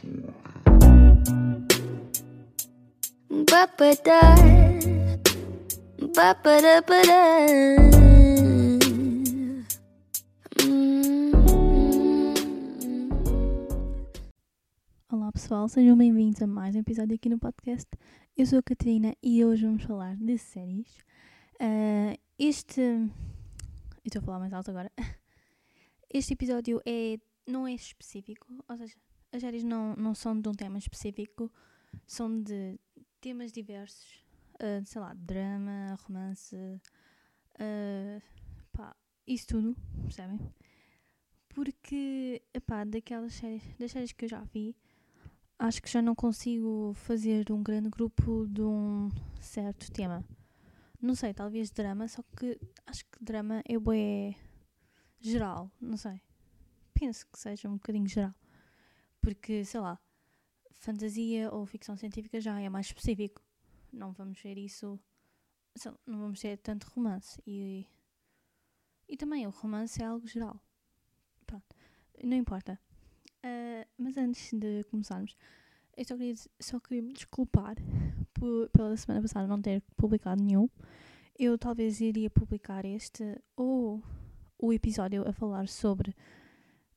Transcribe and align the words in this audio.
Hum. 0.00 0.22
Olá 15.10 15.30
pessoal, 15.32 15.68
sejam 15.68 15.96
bem-vindos 15.96 16.40
a 16.40 16.46
mais 16.46 16.74
um 16.74 16.78
episódio 16.78 17.14
aqui 17.14 17.28
no 17.28 17.38
podcast. 17.38 17.88
Eu 18.36 18.46
sou 18.46 18.58
a 18.58 18.62
Catarina 18.62 19.14
e 19.22 19.44
hoje 19.44 19.66
vamos 19.66 19.82
falar 19.84 20.16
de 20.16 20.38
séries. 20.38 21.04
Ah, 21.60 22.16
este. 22.38 22.80
Estou 24.04 24.20
a 24.20 24.24
falar 24.24 24.38
mais 24.38 24.52
alto 24.52 24.70
agora. 24.70 24.90
Este 26.14 26.34
episódio 26.34 26.80
é, 26.84 27.18
não 27.46 27.66
é 27.66 27.72
específico, 27.72 28.46
ou 28.68 28.76
seja, 28.76 28.94
as 29.32 29.40
séries 29.40 29.64
não, 29.64 29.96
não 29.96 30.14
são 30.14 30.38
de 30.38 30.48
um 30.48 30.52
tema 30.52 30.78
específico, 30.78 31.50
são 32.06 32.42
de 32.42 32.78
temas 33.20 33.50
diversos, 33.50 34.22
ah, 34.60 34.84
sei 34.84 35.00
lá, 35.00 35.14
drama, 35.14 35.98
romance, 36.06 36.56
ah, 37.58 38.20
pá, 38.72 38.96
isso 39.26 39.48
tudo, 39.48 39.76
percebem? 40.02 40.38
Porque, 41.48 42.42
epá, 42.52 42.84
daquelas 42.84 43.34
séries, 43.34 43.62
das 43.78 43.90
séries 43.90 44.12
que 44.12 44.24
eu 44.24 44.28
já 44.28 44.42
vi, 44.44 44.76
acho 45.58 45.82
que 45.82 45.90
já 45.90 46.02
não 46.02 46.14
consigo 46.14 46.92
fazer 46.94 47.50
um 47.52 47.62
grande 47.62 47.88
grupo 47.88 48.46
de 48.48 48.62
um 48.62 49.10
certo 49.40 49.90
tema. 49.92 50.24
Não 51.00 51.14
sei, 51.14 51.34
talvez 51.34 51.70
drama, 51.70 52.06
só 52.06 52.22
que 52.36 52.58
acho 52.86 53.04
que 53.04 53.22
drama 53.22 53.62
é 53.68 54.34
geral, 55.20 55.70
não 55.80 55.96
sei. 55.96 56.20
Penso 56.94 57.26
que 57.26 57.38
seja 57.38 57.68
um 57.68 57.74
bocadinho 57.74 58.06
geral. 58.06 58.34
Porque, 59.22 59.64
sei 59.64 59.80
lá, 59.80 59.98
fantasia 60.72 61.50
ou 61.50 61.64
ficção 61.64 61.96
científica 61.96 62.40
já 62.40 62.60
é 62.60 62.68
mais 62.68 62.86
específico. 62.86 63.40
Não 63.90 64.12
vamos 64.12 64.40
ver 64.40 64.58
isso, 64.58 65.00
não 66.06 66.18
vamos 66.18 66.40
ter 66.40 66.58
tanto 66.58 66.90
romance. 66.94 67.40
E, 67.46 67.86
e 69.08 69.16
também 69.16 69.46
o 69.46 69.50
romance 69.50 70.02
é 70.02 70.04
algo 70.04 70.26
geral. 70.26 70.60
Pronto, 71.46 71.74
não 72.22 72.36
importa. 72.36 72.78
Ah, 73.42 73.86
mas 73.96 74.16
antes 74.16 74.52
de 74.52 74.84
começarmos, 74.84 75.36
eu 75.96 76.04
só 76.04 76.16
queria, 76.16 76.34
só 76.60 76.80
queria 76.80 77.02
me 77.02 77.12
desculpar 77.12 77.76
por, 78.32 78.68
pela 78.70 78.96
semana 78.96 79.22
passada 79.22 79.46
não 79.46 79.60
ter 79.60 79.82
publicado 79.96 80.42
nenhum. 80.42 80.68
Eu 81.38 81.58
talvez 81.58 82.00
iria 82.00 82.30
publicar 82.30 82.84
este 82.84 83.40
ou 83.56 84.02
o 84.58 84.72
episódio 84.72 85.26
a 85.28 85.32
falar 85.32 85.68
sobre 85.68 86.14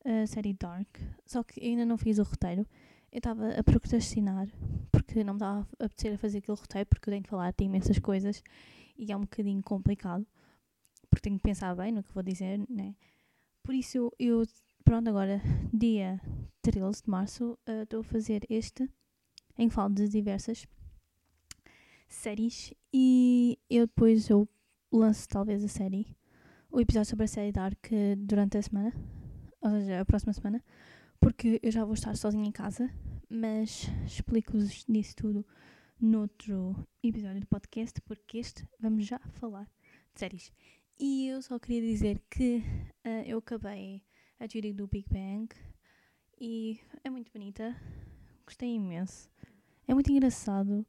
a 0.05 0.27
série 0.27 0.53
Dark, 0.53 0.87
só 1.25 1.43
que 1.43 1.59
ainda 1.59 1.85
não 1.85 1.97
fiz 1.97 2.19
o 2.19 2.23
roteiro. 2.23 2.65
Eu 3.11 3.17
estava 3.17 3.49
a 3.49 3.63
procrastinar 3.63 4.47
porque 4.91 5.23
não 5.23 5.33
me 5.33 5.37
estava 5.37 5.67
a 5.79 5.85
apetecer 5.85 6.13
a 6.13 6.17
fazer 6.17 6.37
aquele 6.37 6.57
roteiro 6.57 6.87
porque 6.87 7.09
eu 7.09 7.13
tenho 7.13 7.23
que 7.23 7.29
falar 7.29 7.51
de 7.51 7.63
imensas 7.63 7.97
coisas 7.97 8.43
e 8.97 9.11
é 9.11 9.17
um 9.17 9.21
bocadinho 9.21 9.63
complicado 9.63 10.25
porque 11.09 11.23
tenho 11.23 11.37
que 11.37 11.43
pensar 11.43 11.75
bem 11.75 11.91
no 11.91 12.03
que 12.03 12.13
vou 12.13 12.21
dizer, 12.23 12.59
né? 12.69 12.95
Por 13.63 13.73
isso 13.73 13.97
eu, 13.97 14.13
eu 14.19 14.43
pronto, 14.83 15.09
agora 15.09 15.41
dia 15.73 16.21
13 16.61 17.03
de 17.03 17.09
março 17.09 17.57
eh, 17.65 17.83
estou 17.83 18.01
a 18.01 18.03
fazer 18.03 18.45
este 18.49 18.89
em 19.57 19.69
que 19.69 19.73
falo 19.73 19.93
de 19.93 20.07
diversas 20.09 20.67
séries 22.07 22.73
e 22.93 23.57
eu 23.69 23.87
depois 23.87 24.29
eu 24.29 24.47
lanço 24.91 25.27
talvez 25.27 25.63
a 25.63 25.67
série, 25.67 26.15
o 26.71 26.79
episódio 26.79 27.09
sobre 27.09 27.25
a 27.25 27.27
série 27.27 27.51
Dark 27.51 27.91
eh, 27.91 28.15
durante 28.17 28.57
a 28.57 28.61
semana, 28.61 28.93
ou 29.65 29.71
seja, 29.71 30.01
a 30.01 30.05
próxima 30.05 30.31
semana, 30.31 30.63
porque 31.19 31.59
eu 31.63 31.71
já 31.71 31.83
vou 31.83 31.95
estar 31.95 32.15
sozinha 32.15 32.47
em 32.47 32.51
casa, 32.51 32.87
mas 33.27 33.87
explico-vos 34.05 34.85
disso 34.87 35.15
tudo 35.15 35.45
noutro 35.99 36.87
episódio 37.01 37.41
do 37.41 37.47
podcast, 37.47 37.99
porque 38.01 38.37
este 38.37 38.67
vamos 38.79 39.07
já 39.07 39.17
falar 39.39 39.65
de 40.13 40.19
séries. 40.19 40.53
E 40.99 41.27
eu 41.27 41.41
só 41.41 41.57
queria 41.57 41.81
dizer 41.81 42.21
que 42.29 42.63
eh, 43.03 43.23
eu 43.25 43.39
acabei 43.39 44.03
a 44.39 44.47
teoria 44.47 44.73
do 44.73 44.87
Big 44.87 45.07
Bang 45.09 45.47
e 46.39 46.79
é 47.03 47.09
muito 47.09 47.31
bonita, 47.31 47.75
gostei 48.45 48.75
imenso, 48.75 49.29
é 49.87 49.95
muito 49.95 50.11
engraçado 50.11 50.85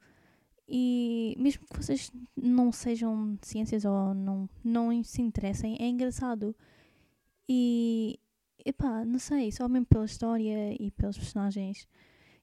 e 0.68 1.34
mesmo 1.38 1.64
que 1.66 1.76
vocês 1.76 2.12
não 2.36 2.70
sejam 2.72 3.36
de 3.36 3.46
ciências 3.46 3.86
ou 3.86 4.12
não, 4.12 4.50
não 4.62 5.02
se 5.02 5.22
interessem, 5.22 5.78
é 5.80 5.88
engraçado 5.88 6.54
e 7.48 8.18
epá, 8.66 9.04
não 9.04 9.18
sei, 9.18 9.50
só 9.52 9.68
mesmo 9.68 9.86
pela 9.86 10.04
história 10.04 10.74
e 10.82 10.90
pelos 10.90 11.16
personagens 11.16 11.86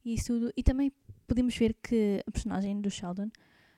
e 0.04 0.16
isso 0.16 0.34
tudo, 0.34 0.54
e 0.56 0.64
também 0.64 0.92
podemos 1.28 1.56
ver 1.56 1.76
que 1.82 2.24
a 2.28 2.32
personagem 2.32 2.82
do 2.82 2.90
Sheldon 2.90 3.30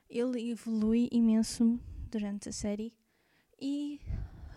ele 0.10 0.52
evolui 0.52 1.08
imenso 1.12 1.80
durante 2.10 2.50
a 2.50 2.52
série 2.52 2.94
e 3.62 4.00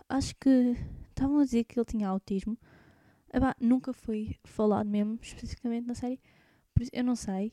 acho 0.08 0.34
que 0.36 0.76
estavam 1.08 1.38
a 1.38 1.44
dizer 1.44 1.64
que 1.64 1.78
ele 1.78 1.86
tinha 1.86 2.08
autismo. 2.08 2.56
Epá, 3.32 3.54
nunca 3.60 3.92
foi 3.92 4.36
falado 4.44 4.88
mesmo, 4.88 5.18
especificamente 5.20 5.86
na 5.86 5.94
série. 5.94 6.20
Por 6.72 6.82
isso, 6.82 6.90
eu 6.94 7.04
não 7.04 7.16
sei. 7.16 7.52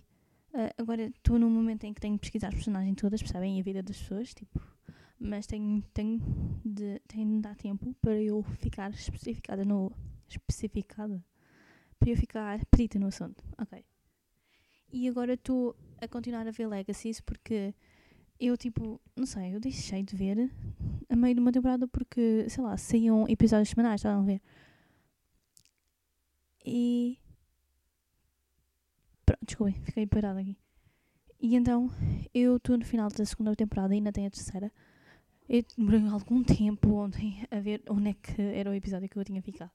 Ah, 0.54 0.72
agora 0.78 1.08
estou 1.08 1.38
num 1.38 1.50
momento 1.50 1.84
em 1.84 1.94
que 1.94 2.00
tenho 2.00 2.16
que 2.16 2.22
pesquisar 2.22 2.48
as 2.48 2.54
personagens 2.54 2.96
todas, 2.96 3.22
percebem? 3.22 3.60
A 3.60 3.64
vida 3.64 3.84
das 3.84 3.98
pessoas, 3.98 4.34
tipo. 4.34 4.62
Mas 5.20 5.48
tenho, 5.48 5.82
tenho, 5.94 6.20
de, 6.64 7.02
tenho 7.08 7.28
de 7.28 7.40
dar 7.42 7.56
tempo 7.56 7.94
para 8.02 8.22
eu 8.22 8.42
ficar 8.44 8.92
especificada 8.92 9.66
no. 9.66 9.92
Especificada? 10.28 11.24
Para 12.00 12.10
eu 12.10 12.18
ficar 12.18 12.66
perita 12.66 13.00
no 13.00 13.08
assunto. 13.08 13.44
Ok. 13.58 13.84
E 14.92 15.08
agora 15.10 15.34
estou 15.34 15.76
a 16.02 16.08
continuar 16.08 16.48
a 16.48 16.52
ver 16.52 16.68
Legacies 16.68 17.20
porque 17.20 17.74
eu, 18.40 18.58
tipo, 18.58 19.00
não 19.16 19.26
sei, 19.26 19.56
eu 19.56 19.60
deixei 19.60 20.04
de 20.04 20.16
ver 20.16 20.52
a 21.10 21.16
meio 21.16 21.36
de 21.36 21.42
uma 21.42 21.52
temporada 21.52 21.88
porque, 21.88 22.48
sei 22.50 22.64
lá, 22.64 22.78
saíam 22.78 23.26
episódios 23.30 23.70
semanais, 23.70 24.00
estavam 24.00 24.24
a 24.24 24.26
ver. 24.26 24.42
E. 26.66 27.18
Pronto, 29.26 29.46
desculpem, 29.46 29.82
fiquei 29.84 30.06
parada 30.06 30.40
aqui. 30.40 30.58
E 31.40 31.56
então, 31.56 31.90
eu 32.34 32.58
estou 32.58 32.78
no 32.78 32.86
final 32.86 33.10
da 33.10 33.26
segunda 33.26 33.56
temporada 33.56 33.94
e 33.94 33.98
ainda 33.98 34.12
tenho 34.12 34.28
a 34.28 34.32
terceira. 34.32 34.72
Eu 35.48 35.64
demorei 35.78 36.08
algum 36.08 36.44
tempo 36.44 36.96
ontem 36.96 37.46
a 37.52 37.60
ver 37.60 37.84
onde 37.90 38.10
é 38.10 38.14
que 38.14 38.42
era 38.42 38.70
o 38.70 38.74
episódio 38.74 39.08
que 39.08 39.18
eu 39.18 39.24
tinha 39.24 39.42
ficado. 39.42 39.72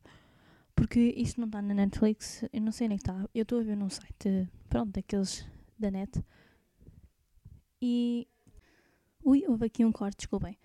Porque 0.80 1.12
isto 1.14 1.38
não 1.38 1.46
está 1.46 1.60
na 1.60 1.74
Netflix, 1.74 2.42
eu 2.50 2.62
não 2.62 2.72
sei 2.72 2.86
onde 2.86 2.94
é 2.94 2.96
está. 2.96 3.28
Eu 3.34 3.42
estou 3.42 3.60
a 3.60 3.62
ver 3.62 3.76
num 3.76 3.90
site, 3.90 4.48
pronto, 4.66 4.90
daqueles 4.92 5.46
da 5.78 5.90
net. 5.90 6.24
E. 7.82 8.26
Ui, 9.22 9.44
houve 9.46 9.66
aqui 9.66 9.84
um 9.84 9.92
corte, 9.92 10.16
desculpem. 10.16 10.58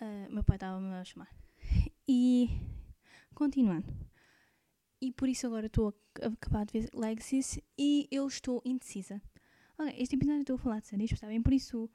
Ah, 0.00 0.26
meu 0.30 0.42
pai 0.42 0.56
estava-me 0.56 0.94
a 0.94 1.04
chamar. 1.04 1.28
E. 2.08 2.48
Continuando. 3.34 3.86
E 5.02 5.12
por 5.12 5.28
isso 5.28 5.46
agora 5.46 5.66
estou 5.66 5.94
a 6.22 6.28
acabar 6.28 6.64
de 6.64 6.80
ver 6.80 6.90
Legacies 6.94 7.60
e 7.76 8.08
eu 8.10 8.26
estou 8.26 8.62
indecisa. 8.64 9.20
Ok, 9.78 9.94
este 9.98 10.16
episódio 10.16 10.40
estou 10.40 10.56
a 10.56 10.60
falar 10.60 10.80
de 10.80 10.86
séries, 10.86 11.10
percebem? 11.10 11.42
Por 11.42 11.52
isso 11.52 11.90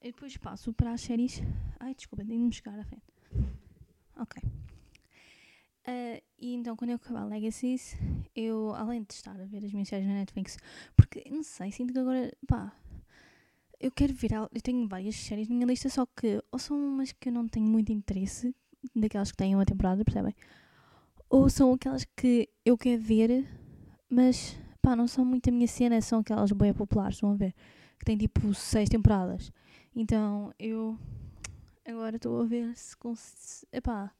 eu 0.00 0.12
depois 0.12 0.36
passo 0.36 0.72
para 0.72 0.92
as 0.92 1.00
séries. 1.00 1.42
Ai, 1.80 1.96
desculpa, 1.96 2.24
tenho 2.24 2.38
de 2.38 2.46
me 2.46 2.52
chegar 2.52 2.78
à 2.78 2.84
frente. 2.84 3.02
Ok. 4.16 4.40
Ah, 5.84 6.20
e 6.38 6.54
então, 6.54 6.76
quando 6.76 6.90
eu 6.90 6.96
acabar 6.96 7.24
Legacies, 7.24 7.96
eu, 8.34 8.74
além 8.74 9.02
de 9.02 9.14
estar 9.14 9.38
a 9.40 9.44
ver 9.44 9.64
as 9.64 9.72
minhas 9.72 9.88
séries 9.88 10.06
na 10.06 10.14
Netflix, 10.14 10.56
porque 10.96 11.24
não 11.30 11.42
sei, 11.42 11.72
sinto 11.72 11.92
que 11.92 11.98
agora, 11.98 12.32
pá, 12.46 12.72
eu 13.80 13.90
quero 13.90 14.14
ver. 14.14 14.32
Eu 14.32 14.62
tenho 14.62 14.86
várias 14.88 15.16
séries 15.16 15.48
na 15.48 15.54
minha 15.56 15.66
lista, 15.66 15.88
só 15.88 16.06
que 16.06 16.42
ou 16.52 16.58
são 16.58 16.76
umas 16.76 17.12
que 17.12 17.28
eu 17.28 17.32
não 17.32 17.48
tenho 17.48 17.66
muito 17.66 17.90
interesse, 17.92 18.54
daquelas 18.94 19.32
que 19.32 19.36
têm 19.36 19.54
uma 19.54 19.66
temporada, 19.66 20.04
percebem? 20.04 20.34
Ou 21.28 21.48
são 21.50 21.72
aquelas 21.72 22.04
que 22.16 22.48
eu 22.64 22.78
quero 22.78 23.02
ver, 23.02 23.46
mas 24.08 24.56
pá, 24.80 24.94
não 24.94 25.08
são 25.08 25.24
muito 25.24 25.48
a 25.48 25.52
minha 25.52 25.66
cena, 25.66 26.00
são 26.00 26.20
aquelas 26.20 26.52
bem 26.52 26.72
populares, 26.72 27.22
a 27.24 27.34
ver? 27.34 27.54
Que 27.98 28.04
têm 28.04 28.16
tipo 28.16 28.54
seis 28.54 28.88
temporadas. 28.88 29.50
Então 29.96 30.52
eu 30.58 30.96
agora 31.86 32.16
estou 32.16 32.40
a 32.40 32.44
ver 32.44 32.76
se 32.76 32.96
consigo. 32.96 33.68
Epá, 33.72 34.12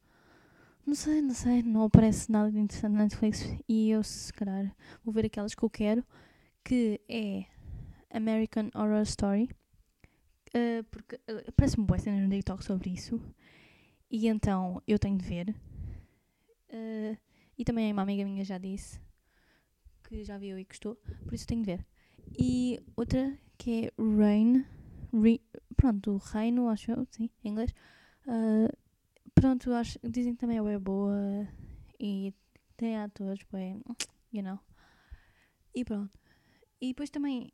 não 0.85 0.95
sei, 0.95 1.21
não 1.21 1.33
sei, 1.33 1.63
não 1.63 1.83
aparece 1.83 2.31
nada 2.31 2.51
de 2.51 2.59
interessante 2.59 2.93
na 2.93 3.03
Netflix 3.03 3.43
e 3.67 3.89
eu 3.89 4.03
se 4.03 4.31
calhar 4.33 4.75
vou 5.03 5.13
ver 5.13 5.25
aquelas 5.25 5.55
que 5.55 5.63
eu 5.63 5.69
quero, 5.69 6.05
que 6.63 6.99
é 7.07 7.45
American 8.11 8.69
Horror 8.75 9.01
Story. 9.03 9.49
Uh, 10.55 10.83
porque 10.91 11.15
uh, 11.15 11.51
parece-me 11.55 11.85
boa 11.85 11.97
cena 11.97 12.21
no 12.21 12.29
TikTok 12.29 12.63
sobre 12.63 12.91
isso. 12.91 13.19
E 14.09 14.27
então 14.27 14.81
eu 14.87 14.99
tenho 14.99 15.17
de 15.17 15.25
ver. 15.25 15.49
Uh, 16.69 17.17
e 17.57 17.63
também 17.63 17.91
uma 17.91 18.01
amiga 18.01 18.23
minha 18.23 18.43
já 18.43 18.57
disse 18.57 18.99
que 20.03 20.23
já 20.23 20.37
viu 20.37 20.59
e 20.59 20.63
gostou, 20.63 20.95
por 21.25 21.33
isso 21.33 21.47
tenho 21.47 21.61
de 21.61 21.65
ver. 21.65 21.85
E 22.37 22.79
outra 22.95 23.37
que 23.57 23.85
é 23.85 23.91
Rain. 24.01 24.65
Re, 25.11 25.41
pronto, 25.75 26.17
Reino, 26.17 26.67
acho 26.69 26.91
eu, 26.91 27.07
sim, 27.09 27.29
em 27.43 27.49
inglês. 27.49 27.73
Uh, 28.27 28.82
pronto, 29.33 29.73
acho, 29.73 29.99
dizem 30.03 30.33
que 30.33 30.39
também 30.39 30.57
é 30.57 30.79
boa 30.79 31.47
e 31.99 32.33
tem 32.77 32.97
atores, 32.97 33.43
bué, 33.51 33.77
you 34.31 34.43
know. 34.43 34.59
E 35.75 35.83
pronto. 35.83 36.17
E 36.81 36.89
depois 36.89 37.09
também 37.09 37.51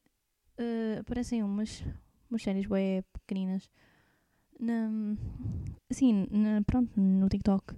uh, 0.59 0.99
aparecem 0.99 1.43
umas, 1.43 1.83
umas 2.29 2.41
séries 2.41 2.65
bem 2.65 3.03
pequeninas 3.13 3.69
na, 4.59 4.89
assim, 5.89 6.27
na, 6.31 6.61
pronto, 6.63 6.99
no 6.99 7.29
TikTok. 7.29 7.75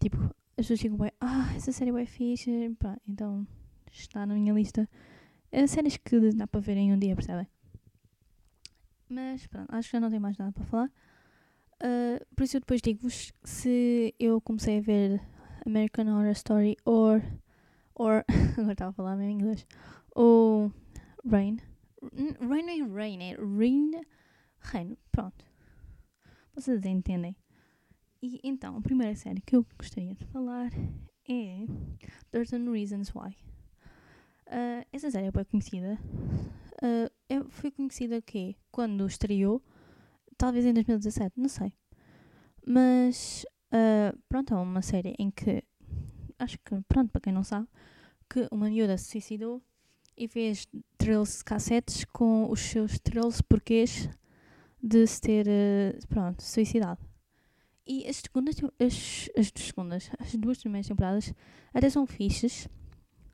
Tipo, 0.00 0.16
as 0.56 0.66
pessoas 0.66 0.80
ficam 0.80 0.96
bem, 0.98 1.12
ah, 1.20 1.52
essa 1.54 1.72
série 1.72 1.90
é 1.90 1.92
bem 1.92 2.06
fixe. 2.06 2.74
Pá, 2.78 2.98
então 3.06 3.46
está 3.90 4.24
na 4.24 4.34
minha 4.34 4.52
lista. 4.52 4.88
É 5.52 5.66
séries 5.66 5.96
que 5.96 6.32
dá 6.32 6.46
para 6.46 6.60
ver 6.60 6.76
em 6.76 6.92
um 6.92 6.98
dia, 6.98 7.14
percebem? 7.14 7.46
Mas 9.08 9.46
pronto, 9.46 9.72
acho 9.72 9.88
que 9.88 9.96
já 9.96 10.00
não 10.00 10.08
tenho 10.08 10.22
mais 10.22 10.38
nada 10.38 10.52
para 10.52 10.64
falar. 10.64 10.90
Uh, 11.84 12.24
por 12.34 12.44
isso 12.44 12.56
eu 12.56 12.60
depois 12.60 12.80
digo-vos 12.80 13.30
se 13.44 14.14
eu 14.18 14.40
comecei 14.40 14.78
a 14.78 14.80
ver 14.80 15.20
American 15.66 16.06
Horror 16.06 16.32
Story 16.32 16.78
or, 16.86 17.22
or 17.94 18.24
agora 18.56 18.72
estava 18.72 18.90
a 18.90 18.94
falar 18.94 19.16
mesmo 19.16 19.32
em 19.32 19.34
inglês, 19.34 19.66
ou 20.14 20.72
Rain. 21.28 21.58
Rain 22.40 22.68
é 22.70 22.82
Rain, 22.82 23.22
é 23.22 23.34
Rain, 23.34 23.90
Reino, 24.60 24.96
pronto. 25.12 25.44
Vocês 26.54 26.82
entendem? 26.86 27.36
E 28.22 28.40
então, 28.42 28.78
a 28.78 28.80
primeira 28.80 29.14
série 29.14 29.42
que 29.42 29.54
eu 29.54 29.66
gostaria 29.78 30.14
de 30.14 30.24
falar 30.26 30.70
é 31.28 31.66
13 32.30 32.70
Reasons 32.70 33.12
Why. 33.14 33.36
Uh, 34.46 34.86
essa 34.90 35.10
série 35.10 35.26
é 35.26 35.30
bem 35.30 35.44
conhecida. 35.44 35.98
Uh, 36.80 37.50
foi 37.50 37.70
conhecida 37.70 38.22
que 38.22 38.56
quando 38.70 39.06
estreou, 39.06 39.62
talvez 40.36 40.64
em 40.64 40.72
2017, 40.72 41.32
não 41.36 41.48
sei. 41.48 41.72
Mas 42.66 43.44
uh, 43.72 44.18
pronto, 44.28 44.54
é 44.54 44.56
uma 44.56 44.82
série 44.82 45.14
em 45.18 45.30
que 45.30 45.62
acho 46.38 46.58
que, 46.58 46.80
pronto, 46.88 47.10
para 47.10 47.20
quem 47.20 47.32
não 47.32 47.44
sabe, 47.44 47.68
que 48.28 48.48
uma 48.50 48.68
miúda 48.68 48.96
se 48.96 49.10
suicidou 49.10 49.62
e 50.16 50.28
fez 50.28 50.66
trills 50.96 51.42
cassetes 51.44 52.04
com 52.04 52.50
os 52.50 52.60
seus 52.60 52.98
trills 52.98 53.42
porquês 53.42 54.08
de 54.82 55.06
se 55.06 55.20
ter 55.20 55.46
uh, 55.46 56.06
pronto, 56.08 56.42
suicidado. 56.42 57.00
E 57.86 58.08
as 58.08 58.16
segundas, 58.16 58.56
as, 58.80 59.30
as 59.36 59.52
segundas, 59.62 60.10
as 60.18 60.34
duas 60.36 60.58
primeiras 60.58 60.88
temporadas 60.88 61.34
até 61.72 61.90
são 61.90 62.06
fixes, 62.06 62.68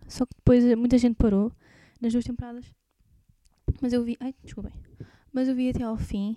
só 0.08 0.26
que 0.26 0.34
depois 0.34 0.64
muita 0.76 0.98
gente 0.98 1.14
parou 1.14 1.52
nas 2.00 2.12
duas 2.12 2.24
temporadas. 2.24 2.64
Mas 3.80 3.92
eu 3.92 4.02
vi, 4.02 4.16
ai, 4.18 4.34
desculpem, 4.42 4.72
mas 5.32 5.48
eu 5.48 5.54
vi 5.54 5.70
até 5.70 5.82
ao 5.82 5.96
fim 5.96 6.36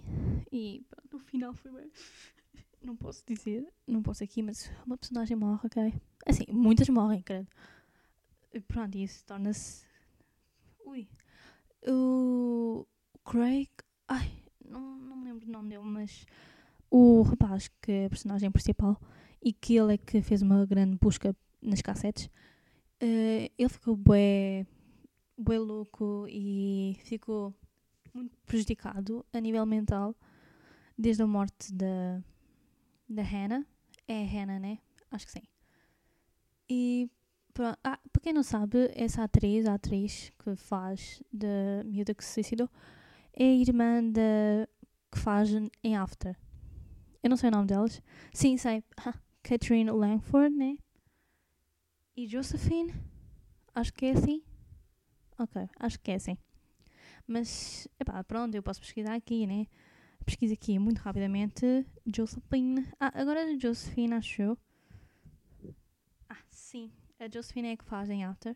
e 0.52 0.86
pronto, 0.90 1.18
o 1.18 1.20
final 1.20 1.54
foi 1.54 1.72
bem. 1.72 1.92
Não 2.84 2.98
posso 2.98 3.24
dizer, 3.26 3.66
não 3.88 4.04
posso 4.04 4.26
aqui, 4.26 4.44
mas 4.44 4.70
uma 4.86 4.98
personagem 4.98 5.38
morre, 5.38 5.62
ok? 5.64 5.94
Assim, 6.28 6.44
muitas 6.50 6.90
morrem, 6.90 7.22
credo. 7.22 7.48
Pronto, 8.68 8.98
isso 8.98 9.24
torna-se. 9.26 9.86
Ui. 10.86 11.08
O 11.88 12.86
Craig. 13.24 13.70
Ai, 14.06 14.34
não, 14.64 14.98
não 14.98 15.16
me 15.16 15.26
lembro 15.32 15.48
o 15.48 15.50
nome 15.50 15.70
dele, 15.70 15.86
mas 15.86 16.26
o 16.92 17.22
rapaz 17.22 17.70
que 17.82 17.92
é 17.92 18.06
a 18.06 18.10
personagem 18.10 18.52
principal 18.52 19.02
e 19.42 19.52
que 19.52 19.76
ele 19.76 19.94
é 19.94 19.98
que 19.98 20.22
fez 20.22 20.42
uma 20.42 20.66
grande 20.66 20.98
busca 21.02 21.36
nas 21.62 21.82
cassetes, 21.82 22.26
uh, 22.26 23.52
ele 23.58 23.70
ficou 23.70 23.96
bué, 23.96 24.66
bué 25.38 25.58
louco 25.58 26.26
e 26.30 26.98
ficou 27.00 27.54
muito 28.14 28.38
prejudicado 28.46 29.26
a 29.34 29.40
nível 29.40 29.66
mental 29.66 30.16
desde 30.98 31.24
a 31.24 31.28
morte 31.28 31.74
da, 31.74 32.22
da 33.10 33.24
Hannah. 33.24 33.66
É 34.08 34.22
a 34.22 34.26
Hannah, 34.26 34.60
né? 34.60 34.80
Acho 35.12 35.26
que 35.26 35.32
sim. 35.32 35.44
E 36.70 37.10
para, 37.54 37.78
ah, 37.84 38.00
para 38.12 38.22
quem 38.22 38.34
não 38.34 38.44
sabe, 38.44 38.92
essa 38.96 39.24
atriz, 39.24 39.66
a 39.66 39.76
atriz 39.76 40.32
que 40.44 40.56
faz 40.56 41.22
da 41.32 41.84
miúda 41.86 42.14
que 42.14 42.24
se 42.24 42.34
suicidou, 42.34 42.70
é 43.34 43.44
a 43.44 43.56
irmã 43.56 44.04
da 44.04 44.68
que 45.12 45.20
faz 45.20 45.50
em 45.84 45.96
After. 45.96 46.36
Eu 47.22 47.30
não 47.30 47.38
sei 47.38 47.50
o 47.50 47.52
nome 47.52 47.68
delas. 47.68 48.02
Sim, 48.34 48.58
sei. 48.58 48.84
Catherine 49.44 49.92
Langford, 49.92 50.56
né? 50.56 50.78
E 52.16 52.28
Josephine. 52.28 52.94
Acho 53.76 53.94
que 53.94 54.08
é 54.08 54.12
assim. 54.12 54.44
Ok, 55.38 55.70
acho 55.80 56.00
que 56.00 56.12
é 56.12 56.16
assim. 56.16 56.38
Mas, 57.34 57.88
epá, 58.00 58.24
pronto, 58.24 58.54
eu 58.54 58.62
posso 58.62 58.80
pesquisar 58.80 59.16
aqui, 59.16 59.48
né? 59.48 59.66
Pesquisa 60.24 60.54
aqui 60.54 60.78
muito 60.78 61.00
rapidamente. 61.00 61.84
Josephine. 62.06 62.88
Ah, 63.00 63.12
agora 63.20 63.44
a 63.44 63.58
Josephine, 63.58 64.14
acho 64.14 64.40
eu. 64.40 64.58
Ah, 66.30 66.38
sim. 66.52 66.92
A 67.20 67.28
Josephine 67.28 67.70
é 67.70 67.76
que 67.76 67.84
faz 67.84 68.08
em 68.12 68.24
After. 68.24 68.56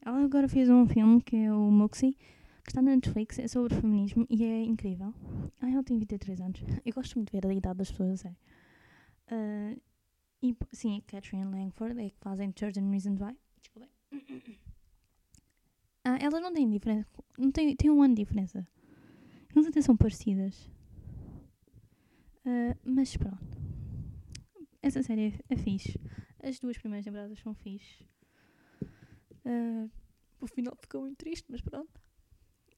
Ela 0.00 0.24
agora 0.24 0.48
fez 0.48 0.70
um 0.70 0.86
filme 0.86 1.22
que 1.22 1.36
é 1.36 1.52
o 1.52 1.70
Moxie 1.70 2.16
que 2.62 2.70
está 2.70 2.80
na 2.80 2.92
Netflix, 2.92 3.38
é 3.38 3.46
sobre 3.46 3.74
feminismo 3.74 4.26
e 4.30 4.42
é 4.42 4.62
incrível. 4.62 5.12
Ah, 5.60 5.70
ela 5.70 5.84
tem 5.84 5.98
23 5.98 6.40
anos. 6.40 6.64
Eu 6.82 6.94
gosto 6.94 7.16
muito 7.16 7.30
de 7.30 7.38
ver 7.38 7.46
a 7.46 7.52
idade 7.52 7.76
das 7.76 7.90
pessoas, 7.90 8.24
é. 8.24 8.34
Uh, 9.30 9.78
e 10.42 10.56
sim, 10.72 10.96
a 10.96 11.10
Catherine 11.10 11.44
Langford 11.44 12.00
é 12.00 12.08
que 12.08 12.16
fazem 12.20 12.54
Certain 12.58 12.90
Reasons 12.90 13.20
Why. 13.20 13.36
Desculpa. 13.60 13.88
Ah, 16.04 16.18
elas 16.20 16.42
não 16.42 16.52
têm 16.52 16.68
diferença. 16.68 17.08
Não 17.38 17.50
têm, 17.50 17.74
têm 17.74 17.90
um 17.90 18.02
ano 18.02 18.14
de 18.14 18.22
diferença. 18.22 18.66
Elas 19.54 19.66
até 19.66 19.80
são 19.80 19.96
parecidas. 19.96 20.70
Uh, 22.44 22.76
mas 22.84 23.16
pronto. 23.16 23.58
Essa 24.82 25.02
série 25.02 25.28
é, 25.48 25.54
é 25.54 25.56
fixe. 25.56 25.98
As 26.42 26.58
duas 26.60 26.76
primeiras 26.76 27.06
temporadas 27.06 27.38
são 27.38 27.54
fixe. 27.54 28.04
Uh, 29.46 29.90
o 30.40 30.46
final 30.46 30.76
ficou 30.78 31.00
muito 31.00 31.16
triste, 31.16 31.46
mas 31.48 31.62
pronto. 31.62 32.00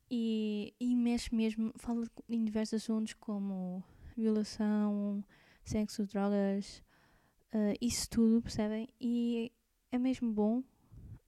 E, 0.08 0.72
e 0.78 0.94
mexe 0.94 1.34
mesmo, 1.34 1.72
fala 1.76 2.06
em 2.28 2.44
diversos 2.44 2.82
assuntos 2.82 3.12
como 3.14 3.82
violação, 4.16 5.24
sexo, 5.64 6.06
drogas, 6.06 6.80
uh, 7.52 7.76
isso 7.80 8.08
tudo, 8.08 8.40
percebem? 8.40 8.88
E 9.00 9.50
é 9.90 9.98
mesmo 9.98 10.32
bom 10.32 10.62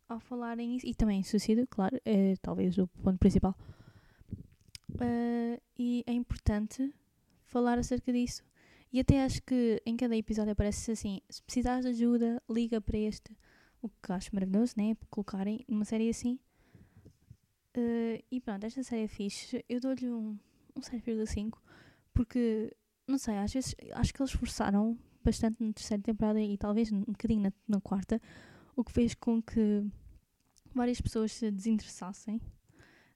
ao 0.08 0.20
falarem 0.20 0.76
isso, 0.76 0.86
e 0.86 0.94
também 0.94 1.22
suicídio, 1.22 1.66
claro, 1.68 2.00
é 2.04 2.34
talvez 2.40 2.78
o 2.78 2.86
ponto 2.86 3.18
principal. 3.18 3.56
Uh, 4.90 5.60
e 5.78 6.02
é 6.06 6.12
importante 6.12 6.92
falar 7.44 7.78
acerca 7.78 8.12
disso. 8.12 8.42
E 8.92 9.00
até 9.00 9.22
acho 9.22 9.42
que 9.42 9.82
em 9.84 9.96
cada 9.96 10.16
episódio 10.16 10.52
aparece 10.52 10.92
assim: 10.92 11.20
se 11.28 11.42
precisares 11.42 11.84
de 11.84 11.90
ajuda, 11.90 12.42
liga 12.48 12.80
para 12.80 12.96
este. 12.96 13.36
O 13.82 13.88
que 13.88 14.12
acho 14.12 14.34
maravilhoso, 14.34 14.74
né? 14.76 14.96
Colocarem 15.10 15.64
numa 15.68 15.84
série 15.84 16.08
assim. 16.08 16.38
Uh, 17.76 18.22
e 18.30 18.40
pronto, 18.40 18.64
esta 18.64 18.82
série 18.82 19.02
é 19.02 19.08
fixe. 19.08 19.64
Eu 19.68 19.78
dou-lhe 19.78 20.08
um, 20.08 20.38
um 20.74 20.80
7,5 20.80 21.58
porque, 22.18 22.74
não 23.06 23.16
sei, 23.16 23.36
às 23.36 23.52
vezes 23.52 23.76
acho 23.92 24.12
que 24.12 24.20
eles 24.20 24.32
forçaram 24.32 24.98
bastante 25.22 25.62
na 25.62 25.72
terceira 25.72 26.02
temporada 26.02 26.40
e 26.40 26.58
talvez 26.58 26.90
um 26.90 27.02
bocadinho 27.02 27.42
na, 27.42 27.52
na 27.68 27.80
quarta, 27.80 28.20
o 28.78 28.84
que 28.84 28.92
fez 28.92 29.12
com 29.12 29.42
que 29.42 29.84
várias 30.72 31.00
pessoas 31.00 31.32
se 31.32 31.50
desinteressassem 31.50 32.40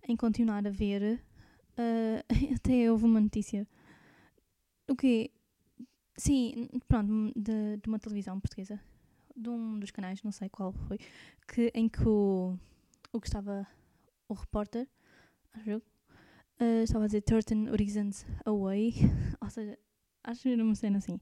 em 0.09 0.17
continuar 0.17 0.67
a 0.67 0.71
ver. 0.71 1.23
Uh, 1.79 2.19
até 2.57 2.91
houve 2.91 3.05
uma 3.05 3.21
notícia. 3.21 3.67
O 4.91 4.97
quê? 4.97 5.31
Sim, 6.17 6.69
pronto, 6.89 7.33
de, 7.37 7.77
de 7.77 7.89
uma 7.89 8.01
televisão 8.01 8.41
portuguesa, 8.41 8.79
de 9.37 9.49
um 9.49 9.79
dos 9.79 9.93
canais, 9.93 10.21
não 10.25 10.33
sei 10.33 10.49
qual 10.49 10.73
foi, 10.73 10.99
que, 11.47 11.71
em 11.75 11.89
que 11.89 12.07
o, 12.07 12.59
o 13.13 13.21
que 13.21 13.29
estava 13.29 13.65
o 14.29 14.35
repórter, 14.35 14.89
acho 15.53 15.77
uh, 15.77 16.83
estava 16.83 17.05
a 17.05 17.07
dizer 17.07 17.23
13 17.23 17.71
Reasons 17.71 18.27
Away, 18.45 18.95
ou 19.41 19.49
seja, 19.49 19.79
acho 20.25 20.43
que 20.43 20.49
era 20.49 20.65
uma 20.65 20.75
cena 20.75 20.99
assim. 20.99 21.21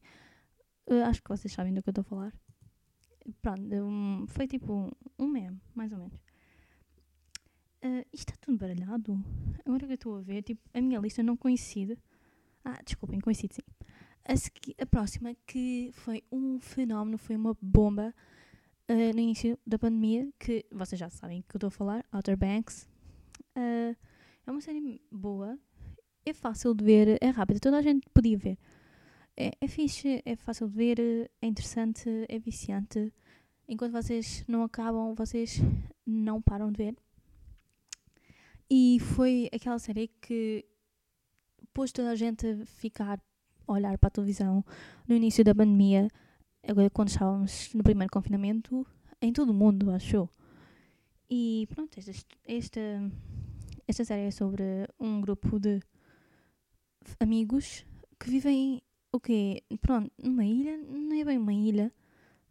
Uh, 0.89 1.05
acho 1.05 1.23
que 1.23 1.29
vocês 1.29 1.53
sabem 1.53 1.75
do 1.75 1.83
que 1.83 1.91
eu 1.91 1.93
estou 1.93 2.03
a 2.03 2.05
falar. 2.05 2.50
Pronto, 3.41 3.63
um, 3.75 4.27
foi 4.29 4.47
tipo 4.47 4.91
um, 5.19 5.29
meme, 5.29 5.61
mais 5.75 5.93
ou 5.93 5.99
menos. 5.99 6.17
Uh, 7.83 8.05
isto 8.13 8.31
está 8.31 8.35
tudo 8.41 8.59
baralhado. 8.59 9.23
Agora 9.65 9.87
que 9.87 9.93
eu 9.93 9.95
estou 9.95 10.17
a 10.17 10.21
ver, 10.21 10.43
tipo, 10.43 10.61
a 10.75 10.81
minha 10.81 11.01
lista 11.01 11.23
não 11.23 11.37
coincide. 11.37 11.99
Ah, 12.65 12.79
desculpem, 12.85 13.21
coincide 13.21 13.55
sim. 13.55 13.63
A, 14.25 14.83
a 14.83 14.87
próxima, 14.87 15.35
que 15.47 15.91
foi 15.93 16.23
um 16.31 16.61
fenómeno, 16.61 17.17
foi 17.17 17.37
uma 17.37 17.57
bomba 17.61 18.15
uh, 18.89 19.15
no 19.15 19.21
início 19.21 19.59
da 19.67 19.79
pandemia, 19.79 20.29
que 20.39 20.67
vocês 20.71 20.99
já 20.99 21.09
sabem 21.09 21.43
que 21.49 21.57
eu 21.57 21.59
estou 21.59 21.69
a 21.69 21.71
falar, 21.71 22.05
Outer 22.13 22.37
Banks, 22.37 22.91
Uh, 23.57 23.97
é 24.47 24.51
uma 24.51 24.61
série 24.61 25.01
boa, 25.11 25.59
é 26.25 26.33
fácil 26.33 26.75
de 26.75 26.85
ver, 26.85 27.19
é 27.21 27.29
rápida, 27.29 27.61
toda 27.61 27.79
a 27.79 27.83
gente 27.83 28.09
podia 28.11 28.39
ver. 28.39 28.59
É, 29.43 29.53
é 29.59 29.67
fixe, 29.67 30.23
é 30.27 30.37
fácil 30.37 30.69
de 30.69 30.77
ver, 30.77 31.31
é 31.41 31.47
interessante, 31.47 32.11
é 32.29 32.39
viciante. 32.39 33.11
Enquanto 33.67 33.93
vocês 33.93 34.45
não 34.47 34.63
acabam, 34.63 35.15
vocês 35.15 35.59
não 36.05 36.43
param 36.43 36.71
de 36.71 36.77
ver. 36.77 36.97
E 38.69 38.99
foi 39.01 39.49
aquela 39.51 39.79
série 39.79 40.09
que 40.21 40.67
pôs 41.73 41.91
toda 41.91 42.11
a 42.11 42.17
gente 42.17 42.47
a 42.47 42.67
ficar 42.67 43.19
a 43.67 43.73
olhar 43.73 43.97
para 43.97 44.09
a 44.09 44.11
televisão 44.11 44.63
no 45.09 45.17
início 45.17 45.43
da 45.43 45.55
pandemia, 45.55 46.09
quando 46.93 47.09
estávamos 47.09 47.73
no 47.73 47.83
primeiro 47.83 48.13
confinamento, 48.13 48.87
em 49.23 49.33
todo 49.33 49.51
o 49.51 49.55
mundo, 49.55 49.91
acho 49.91 50.29
E 51.31 51.67
pronto, 51.71 51.97
esta, 51.97 52.13
esta, 52.47 52.81
esta 53.89 54.05
série 54.05 54.27
é 54.27 54.31
sobre 54.31 54.63
um 54.99 55.23
grupo 55.23 55.59
de 55.59 55.81
amigos 57.19 57.87
que 58.19 58.29
vivem, 58.29 58.83
o 59.13 59.21
quê? 59.21 59.63
Pronto, 59.81 60.11
numa 60.23 60.45
ilha, 60.45 60.77
não 60.79 61.17
é 61.17 61.25
bem 61.25 61.39
uma 61.39 61.53
ilha, 61.53 61.93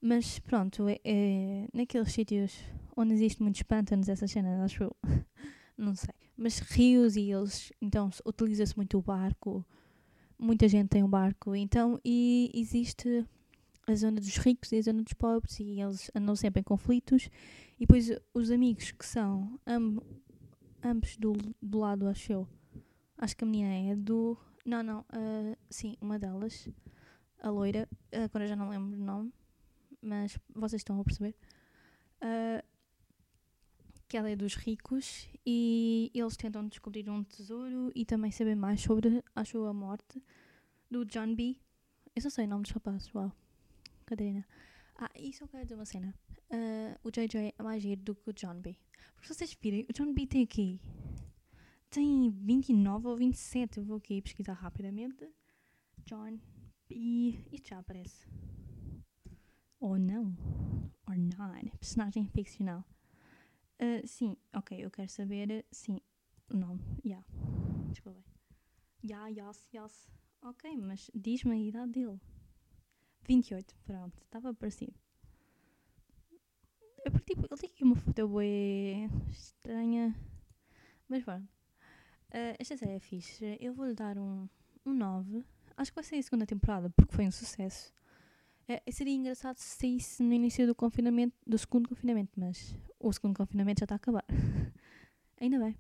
mas 0.02 0.40
pronto, 0.40 0.88
é, 0.88 1.00
é 1.04 1.68
naqueles 1.74 2.12
sítios 2.12 2.60
onde 2.96 3.14
existe 3.14 3.42
muitos 3.42 3.64
pântanos, 3.64 4.10
essas 4.10 4.32
cenas, 4.32 4.60
acho 4.62 4.84
eu. 4.84 4.96
não 5.78 5.96
sei. 5.96 6.14
Mas 6.38 6.60
rios 6.60 7.16
e 7.16 7.32
eles, 7.32 7.72
então 7.82 8.12
se- 8.12 8.22
utiliza-se 8.26 8.76
muito 8.78 8.98
o 8.98 9.02
barco, 9.02 9.66
muita 10.38 10.68
gente 10.68 10.90
tem 10.90 11.04
um 11.04 11.10
barco, 11.10 11.56
então, 11.56 12.00
e 12.04 12.52
existe 12.54 13.26
a 13.88 13.96
zona 13.96 14.20
dos 14.22 14.38
ricos 14.38 14.72
e 14.72 14.78
a 14.78 14.82
zona 14.82 15.02
dos 15.04 15.14
pobres 15.14 15.60
e 15.60 15.80
eles 15.82 16.12
andam 16.16 16.36
sempre 16.36 16.62
em 16.62 16.64
conflitos 16.64 17.30
e 17.78 17.82
depois 17.82 18.12
os 18.34 18.52
amigos 18.52 18.92
que 18.92 19.06
são 19.06 19.60
am- 19.66 20.00
ambos 20.84 21.18
do, 21.18 21.34
do 21.62 21.80
lado, 21.80 22.08
acho 22.08 22.32
eu. 22.32 22.48
Acho 23.18 23.36
que 23.36 23.44
a 23.44 23.48
menina 23.48 23.92
é 23.92 23.96
do. 23.96 24.38
Não, 24.70 24.84
não, 24.84 25.04
ah, 25.10 25.58
sim, 25.68 25.98
uma 26.00 26.20
delas, 26.20 26.70
a 27.40 27.50
loira, 27.50 27.90
agora 28.12 28.46
já 28.46 28.56
não 28.56 28.70
lembro 28.70 28.96
o 28.96 29.04
nome, 29.04 29.34
mas 30.00 30.38
vocês 30.54 30.82
estão 30.82 31.02
a 31.02 31.04
perceber. 31.04 31.36
Ah, 32.22 32.64
que 34.08 34.16
ela 34.16 34.30
é 34.30 34.36
dos 34.36 34.54
ricos 34.54 35.28
e 35.44 36.12
eles 36.14 36.38
tentam 36.38 36.68
descobrir 36.68 37.10
um 37.10 37.24
tesouro 37.24 37.92
e 37.96 38.06
também 38.06 38.30
saber 38.30 38.54
mais 38.54 38.80
sobre, 38.80 39.24
eu, 39.56 39.66
a 39.66 39.74
morte 39.74 40.24
do 40.88 41.04
John 41.04 41.34
B. 41.34 41.58
Eu 42.16 42.22
só 42.22 42.30
sei 42.30 42.46
o 42.46 42.48
nome 42.48 42.62
dos 42.62 42.72
rapazes, 42.72 43.12
uau. 43.16 43.32
Catarina. 44.06 44.46
Ah, 44.98 45.10
e 45.18 45.34
só 45.34 45.48
quero 45.48 45.64
dizer 45.64 45.76
uma 45.76 45.86
cena. 45.86 46.14
Ah, 46.52 46.96
o 47.04 47.10
JJ 47.10 47.56
é 47.58 47.64
mais 47.64 47.82
giro 47.82 48.02
do 48.04 48.14
que 48.14 48.30
o 48.30 48.34
John 48.34 48.62
B. 48.62 48.76
Porque 49.16 49.34
vocês 49.34 49.58
virem, 49.60 49.88
o 49.90 49.94
John 49.94 50.14
B 50.14 50.28
tem 50.28 50.44
aqui. 50.44 50.80
Tem 51.90 52.30
29 52.30 53.08
ou 53.08 53.18
27. 53.18 53.78
Eu 53.78 53.86
vou 53.86 53.98
aqui 53.98 54.22
pesquisar 54.22 54.54
rapidamente. 54.54 55.28
John 56.06 56.40
B. 56.88 57.44
Isto 57.52 57.70
já 57.70 57.80
aparece. 57.80 58.28
Ou 59.80 59.98
não. 59.98 60.36
Or 61.08 61.18
not. 61.18 61.72
Personagem 61.80 62.28
ficcional. 62.28 62.86
Ah, 63.80 64.06
sim, 64.06 64.38
ok. 64.54 64.78
Eu 64.78 64.92
quero 64.92 65.10
saber. 65.10 65.66
Sim, 65.72 66.00
o 66.54 66.58
nome. 66.58 66.82
Yeah. 67.04 67.26
Desculpem. 67.90 68.24
Yeah, 69.04 69.28
yes, 69.30 69.70
yes. 69.74 70.10
Ok, 70.42 70.78
mas 70.78 71.10
diz-me 71.14 71.54
a 71.54 71.58
idade 71.58 71.92
dele. 71.94 72.20
28, 73.28 73.76
pronto, 73.86 74.18
estava 74.24 74.54
parecido. 74.54 74.94
É 77.06 77.10
porque 77.10 77.34
tipo, 77.34 77.48
ele 77.50 77.62
tem 77.62 77.70
aqui 77.70 77.84
uma 77.84 77.96
foto 77.96 78.28
bué 78.28 79.10
estranha. 79.30 80.16
Mas 81.08 81.24
pronto. 81.24 81.59
Ah, 82.32 82.56
esta 82.60 82.78
série 82.78 82.94
é 82.94 83.00
fixe. 83.00 83.58
Eu 83.60 83.74
vou-lhe 83.74 83.94
dar 83.94 84.18
um, 84.18 84.48
um 84.86 84.94
9. 84.94 85.44
Acho 85.78 85.92
que 85.92 85.96
vai 85.96 86.04
sair 86.04 86.20
a 86.20 86.24
segunda 86.24 86.46
temporada, 86.46 86.90
porque 86.90 87.16
foi 87.16 87.28
um 87.28 87.32
sucesso. 87.32 87.94
É, 88.68 88.84
seria 88.92 89.14
engraçado 89.14 89.58
se 89.58 89.80
saísse 89.80 90.22
no 90.22 90.34
início 90.34 90.68
do 90.68 90.76
confinamento, 90.76 91.36
do 91.46 91.58
segundo 91.58 91.90
confinamento, 91.90 92.40
mas 92.40 92.76
o 93.00 93.12
segundo 93.12 93.36
confinamento 93.36 93.80
já 93.80 93.86
está 93.86 93.96
a 93.96 93.98
acabar. 93.98 94.26
ainda 95.42 95.58
bem. 95.58 95.76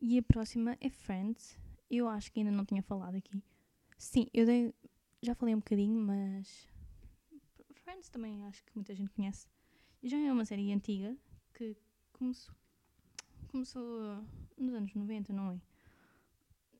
E 0.00 0.18
a 0.18 0.22
próxima 0.22 0.76
é 0.80 0.88
Friends. 0.88 1.58
Eu 1.90 2.08
acho 2.08 2.30
que 2.30 2.40
ainda 2.40 2.52
não 2.52 2.64
tinha 2.64 2.82
falado 2.82 3.16
aqui. 3.16 3.42
Sim, 3.98 4.28
eu 4.32 4.46
dei, 4.46 4.72
já 5.22 5.34
falei 5.34 5.54
um 5.54 5.58
bocadinho, 5.58 5.98
mas 6.00 6.68
Friends 7.72 8.08
também 8.08 8.44
acho 8.44 8.62
que 8.64 8.72
muita 8.74 8.94
gente 8.94 9.10
conhece. 9.10 9.48
Já 10.02 10.18
é 10.18 10.32
uma 10.32 10.44
série 10.44 10.72
antiga 10.72 11.16
que 11.54 11.76
começou, 12.12 12.54
começou 13.54 14.20
nos 14.58 14.74
anos 14.74 14.92
90, 14.92 15.32
não 15.32 15.52
é? 15.52 15.60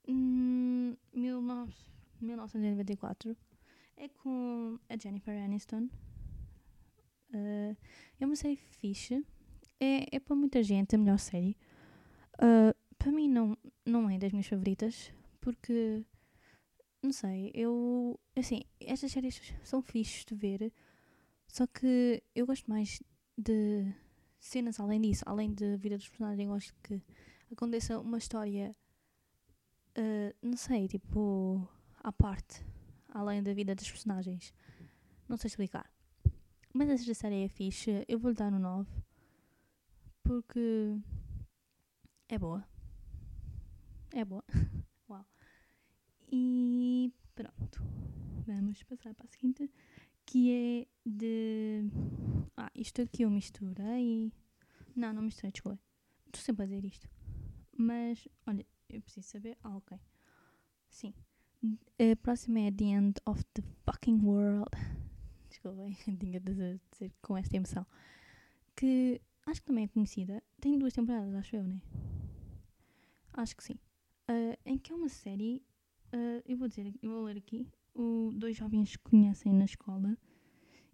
Hum, 0.09 0.97
19, 1.15 1.73
1994. 2.21 3.37
É 3.97 4.09
com 4.09 4.77
a 4.89 4.97
Jennifer 4.97 5.41
Aniston. 5.41 5.89
Uh, 7.33 7.77
é 8.19 8.27
uma 8.27 8.35
série 8.35 8.57
fixe. 8.57 9.25
É, 9.79 10.17
é 10.17 10.19
para 10.19 10.35
muita 10.35 10.65
gente 10.65 10.97
a 10.97 10.99
melhor 10.99 11.21
série. 11.21 11.57
Uh, 12.39 12.75
para 12.99 13.13
mim 13.13 13.29
não, 13.29 13.57
não 13.87 14.11
é 14.11 14.19
das 14.19 14.33
minhas 14.33 14.49
favoritas, 14.49 15.13
porque 15.41 16.05
não 17.01 17.13
sei, 17.13 17.53
eu 17.55 18.19
assim, 18.35 18.63
estas 18.81 19.13
séries 19.13 19.55
são 19.63 19.81
fixes 19.81 20.25
de 20.25 20.35
ver, 20.35 20.73
só 21.47 21.67
que 21.69 22.21
eu 22.35 22.47
gosto 22.47 22.69
mais 22.69 23.01
de 23.39 23.95
cenas 24.45 24.79
além 24.79 25.01
disso, 25.01 25.25
além 25.27 25.53
de 25.53 25.77
vida 25.79 25.97
dos 25.97 26.09
personagens, 26.09 26.49
gosto 26.49 26.75
que 26.83 27.03
aconteça 27.51 27.99
uma 27.99 28.19
história, 28.19 28.77
uh, 29.97 30.35
não 30.43 30.57
sei, 30.57 30.87
tipo, 30.87 31.67
à 32.03 32.13
parte, 32.13 32.63
além 33.09 33.43
da 33.43 33.55
vida 33.55 33.75
dos 33.75 33.91
personagens. 33.91 34.53
Não 35.27 35.39
sei 35.39 35.49
explicar. 35.49 35.91
Mas 36.75 36.91
esta 36.91 37.15
série 37.15 37.45
é 37.45 37.49
fixe, 37.49 38.05
eu 38.07 38.19
vou-lhe 38.19 38.37
dar 38.37 38.53
um 38.53 38.59
9, 38.59 38.91
porque 40.23 40.95
é 42.29 42.39
boa. 42.39 42.67
É 44.13 44.25
boa. 44.25 44.45
Uau. 45.09 45.25
E 46.31 47.11
pronto. 47.35 47.83
Vamos 48.47 48.83
passar 48.83 49.15
para 49.15 49.25
a 49.25 49.29
seguinte. 49.29 49.71
Que 50.27 50.53
é 50.53 50.87
de. 51.05 51.85
Ah, 52.57 52.71
isto 52.75 53.03
aqui 53.03 53.23
eu 53.23 53.31
misturei. 53.31 54.33
Não, 54.97 55.13
não 55.13 55.23
misturei, 55.23 55.53
desculpa. 55.53 55.79
Estou 56.27 56.43
sempre 56.43 56.65
a 56.65 56.67
dizer 56.67 56.85
isto. 56.85 57.09
Mas, 57.77 58.27
olha, 58.47 58.67
eu 58.89 59.03
preciso 59.03 59.29
saber. 59.29 59.57
Ah, 59.63 59.77
ok. 59.77 59.99
Sim. 60.89 61.13
A 61.99 62.17
próxima 62.17 62.61
é 62.61 62.71
The 62.71 62.85
End 62.85 63.21
of 63.27 63.45
the 63.55 63.63
Fucking 63.85 64.21
World. 64.23 64.71
Desculpem, 65.49 65.97
tinha 66.19 66.41
de 66.41 66.81
dizer 66.93 67.13
com 67.23 67.37
esta 67.37 67.57
emoção. 67.57 67.87
Que 68.77 69.21
acho 69.47 69.61
que 69.61 69.67
também 69.67 69.85
é 69.85 69.89
conhecida. 69.89 70.43
Tem 70.61 70.79
duas 70.79 70.93
temporadas, 70.93 71.35
acho 71.35 71.57
eu, 71.57 71.65
né? 71.65 71.81
Acho 73.33 73.57
que 73.57 73.65
sim. 73.65 73.79
Uh, 74.31 74.57
em 74.65 74.79
que 74.79 74.93
é 74.93 74.95
uma 74.95 75.09
série, 75.09 75.63
uh, 76.13 76.43
eu 76.47 76.57
vou 76.57 76.69
dizer, 76.69 76.95
eu 77.03 77.11
vou 77.11 77.25
ler 77.25 77.37
aqui, 77.37 77.69
o, 77.95 78.31
dois 78.35 78.57
jovens 78.57 78.97
conhecem 78.97 79.53
na 79.53 79.65
escola 79.65 80.17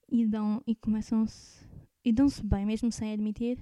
e 0.08 0.26
dão 0.26 0.62
e 0.66 0.74
começam-se 0.74 1.64
e 2.04 2.12
dão-se 2.12 2.44
bem, 2.44 2.64
mesmo 2.64 2.90
sem 2.90 3.12
admitir. 3.12 3.58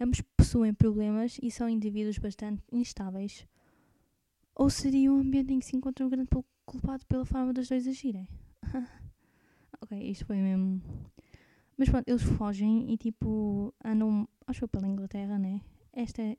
Ambos 0.00 0.20
possuem 0.36 0.74
problemas 0.74 1.38
e 1.42 1.50
são 1.50 1.68
indivíduos 1.68 2.18
bastante 2.18 2.62
instáveis. 2.72 3.46
Ou 4.54 4.68
seria 4.68 5.12
um 5.12 5.20
ambiente 5.20 5.52
em 5.52 5.60
que 5.60 5.66
se 5.66 5.76
encontra 5.76 6.04
um 6.04 6.10
grande 6.10 6.28
culpado 6.64 7.06
pela 7.06 7.24
forma 7.24 7.52
dos 7.52 7.68
dois 7.68 7.86
agirem? 7.86 8.28
ok, 9.80 10.10
isto 10.10 10.26
foi 10.26 10.38
mesmo. 10.38 10.82
Mas 11.76 11.88
pronto, 11.88 12.08
eles 12.08 12.22
fogem 12.22 12.92
e 12.92 12.96
tipo 12.96 13.72
andam, 13.84 14.28
acho 14.46 14.60
que 14.60 14.68
pela 14.68 14.86
Inglaterra, 14.86 15.38
né? 15.38 15.60
Esta 15.92 16.22
é, 16.22 16.36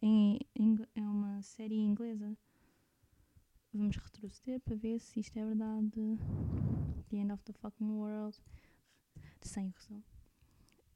é 0.96 1.02
uma 1.02 1.42
série 1.42 1.78
inglesa. 1.80 2.38
Vamos 3.74 3.98
retroceder 3.98 4.60
para 4.60 4.76
ver 4.76 5.00
se 5.00 5.20
isto 5.20 5.38
é 5.38 5.44
verdade. 5.44 5.90
The 7.10 7.18
End 7.18 7.32
of 7.32 7.44
the 7.44 7.54
Fucking 7.54 7.90
World. 7.90 8.38
Sem 9.42 9.70
razão. 9.70 10.04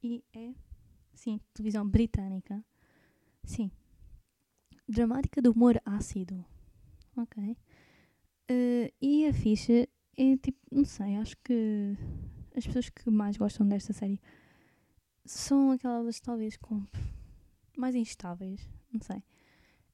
E 0.02 0.24
é, 0.32 0.54
sim, 1.12 1.40
televisão 1.52 1.88
britânica. 1.88 2.64
Sim. 3.44 3.70
Dramática 4.88 5.42
de 5.42 5.48
humor 5.48 5.80
ácido. 5.84 6.44
Ok. 7.16 7.56
Uh, 8.50 8.92
e 9.02 9.26
a 9.26 9.32
ficha 9.34 9.88
é 10.16 10.36
tipo, 10.36 10.58
não 10.70 10.84
sei, 10.84 11.16
acho 11.16 11.36
que 11.38 11.96
as 12.56 12.66
pessoas 12.66 12.88
que 12.88 13.10
mais 13.10 13.36
gostam 13.36 13.68
desta 13.68 13.92
série 13.92 14.20
são 15.24 15.72
aquelas 15.72 16.18
talvez 16.20 16.56
com 16.56 16.82
mais 17.76 17.94
instáveis, 17.94 18.68
não 18.92 19.00
sei. 19.00 19.22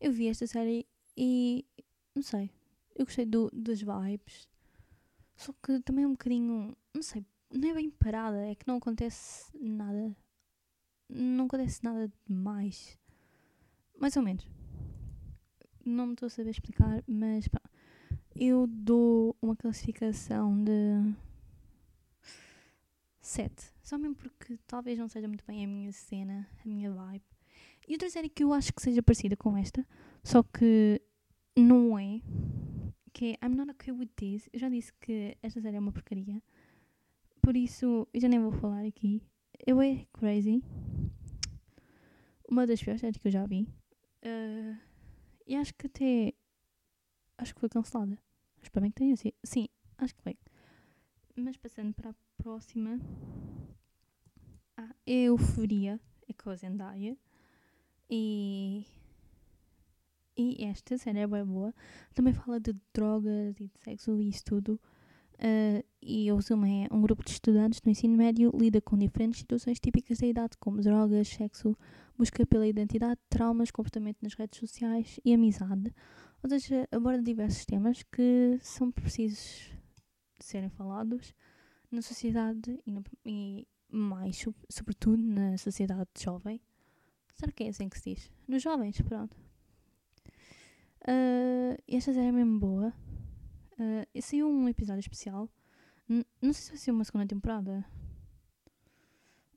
Eu 0.01 0.13
vi 0.13 0.29
esta 0.29 0.47
série 0.47 0.87
e 1.17 1.67
não 2.15 2.23
sei, 2.23 2.51
eu 2.95 3.05
gostei 3.05 3.27
do, 3.27 3.51
das 3.53 3.81
vibes, 3.81 4.49
só 5.37 5.53
que 5.63 5.81
também 5.81 6.05
é 6.05 6.09
um 6.09 6.13
bocadinho, 6.13 6.77
não 6.93 7.03
sei, 7.03 7.25
não 7.51 7.69
é 7.69 7.75
bem 7.75 7.91
parada, 7.91 8.47
é 8.47 8.55
que 8.55 8.67
não 8.67 8.77
acontece 8.77 9.51
nada, 9.59 10.17
não 11.09 11.47
acontece 11.47 11.83
nada 11.83 12.13
demais, 12.27 12.99
mais 13.99 14.17
ou 14.17 14.23
menos. 14.23 14.47
Não 15.85 16.07
me 16.07 16.13
estou 16.15 16.29
a 16.29 16.31
saber 16.31 16.51
explicar, 16.51 17.05
mas 17.07 17.47
pá, 17.47 17.61
eu 18.35 18.67
dou 18.67 19.37
uma 19.41 19.55
classificação 19.55 20.65
de 20.65 21.15
7. 23.21 23.53
Só 23.83 23.99
mesmo 23.99 24.15
porque 24.15 24.59
talvez 24.67 24.99
não 24.99 25.09
seja 25.09 25.29
muito 25.29 25.45
bem 25.47 25.65
a 25.65 25.69
minha 25.69 25.93
cena, 25.93 26.49
a 26.65 26.69
minha 26.69 26.91
vibe. 26.91 27.25
E 27.89 27.93
outra 27.93 28.09
série 28.09 28.29
que 28.29 28.45
eu 28.45 28.53
acho 28.53 28.73
que 28.73 28.83
seja 28.83 29.03
parecida 29.03 29.37
com 29.37 29.57
esta, 29.57 29.87
só 30.23 30.43
que 30.43 31.01
não 31.57 31.99
é, 31.99 32.21
que 33.15 33.37
é 33.41 33.47
I'm 33.47 33.55
Not 33.55 33.71
Okay 33.71 33.93
With 33.93 34.11
This. 34.17 34.51
Eu 34.53 34.59
já 34.59 34.69
disse 34.69 34.93
que 34.95 35.39
esta 35.41 35.61
série 35.61 35.77
é 35.77 35.81
uma 35.81 35.93
porcaria. 35.93 36.43
Por 37.41 37.57
isso, 37.57 38.09
eu 38.13 38.21
já 38.21 38.29
nem 38.29 38.41
vou 38.41 38.53
falar 38.53 38.85
aqui. 38.85 39.23
Eu 39.65 39.81
é 39.81 40.05
crazy. 40.13 40.63
uma 42.51 42.67
das 42.67 42.83
piores 42.83 43.01
séries 43.01 43.17
que 43.17 43.29
eu 43.29 43.33
já 43.33 43.47
vi. 43.47 43.69
Uh, 44.25 44.77
e 45.47 45.55
acho 45.55 45.73
que 45.75 45.87
até. 45.87 46.35
Acho 47.39 47.55
que 47.55 47.61
foi 47.61 47.69
cancelada. 47.69 48.19
Espero 48.61 48.83
bem 48.83 48.91
que 48.91 48.97
tenha 48.97 49.17
sido. 49.17 49.35
Sim, 49.45 49.69
acho 49.99 50.15
que 50.15 50.23
foi. 50.23 50.37
Mas 51.37 51.57
passando 51.57 51.95
para 51.95 52.11
a 52.11 52.15
próxima. 52.37 52.99
Ah, 54.77 54.95
Euforia. 55.07 56.01
É 56.29 56.33
com 56.33 56.51
a 56.51 56.57
Zendaya. 56.57 57.17
E. 58.11 58.85
E 60.37 60.65
esta 60.65 60.99
série 60.99 61.21
é 61.21 61.27
bem 61.27 61.45
boa. 61.45 61.73
Também 62.13 62.33
fala 62.33 62.59
de 62.59 62.75
drogas 62.93 63.61
e 63.61 63.69
de 63.69 63.79
sexo 63.83 64.21
e 64.21 64.29
isso 64.29 64.45
tudo. 64.45 64.81
Uh, 65.35 65.85
e 66.01 66.31
o 66.31 66.37
resumo 66.37 66.65
é 66.65 66.87
um 66.93 67.01
grupo 67.01 67.25
de 67.25 67.33
estudantes 67.33 67.81
no 67.83 67.91
ensino 67.91 68.17
médio 68.17 68.53
lida 68.55 68.81
com 68.81 68.97
diferentes 68.97 69.41
situações 69.41 69.81
típicas 69.81 70.19
da 70.19 70.27
idade, 70.27 70.57
como 70.59 70.81
drogas, 70.81 71.29
sexo, 71.29 71.77
busca 72.17 72.47
pela 72.47 72.67
identidade, 72.67 73.21
traumas, 73.29 73.71
comportamento 73.71 74.19
nas 74.23 74.35
redes 74.35 74.61
sociais 74.61 75.19
e 75.25 75.35
amizade. 75.35 75.93
Ou 76.43 76.51
seja, 76.51 76.89
aborda 76.93 77.23
diversos 77.23 77.65
temas 77.65 78.03
que 78.03 78.59
são 78.61 78.91
precisos 78.91 79.73
serem 80.39 80.69
falados 80.69 81.35
na 81.91 82.03
sociedade 82.03 82.79
e, 82.87 82.91
no, 82.91 83.03
e 83.25 83.67
mais, 83.91 84.45
sobretudo, 84.69 85.23
na 85.23 85.57
sociedade 85.57 86.11
jovem. 86.19 86.61
Será 87.35 87.51
que 87.51 87.65
é 87.65 87.69
assim 87.69 87.89
que 87.89 87.99
se 87.99 88.15
diz? 88.15 88.31
Nos 88.47 88.63
jovens, 88.63 89.01
pronto. 89.01 89.44
Uh, 91.07 91.77
esta 91.87 92.15
série 92.15 92.29
é 92.29 92.33
mesmo 92.33 92.59
boa. 92.59 92.95
Uh, 93.79 94.23
saiu 94.23 94.49
um 94.49 94.69
episódio 94.69 95.01
especial. 95.01 95.51
N 96.09 96.25
não 96.41 96.53
sei 96.53 96.63
se 96.63 96.71
vai 96.71 96.79
ser 96.79 96.91
uma 96.93 97.05
segunda 97.05 97.27
temporada. 97.27 97.85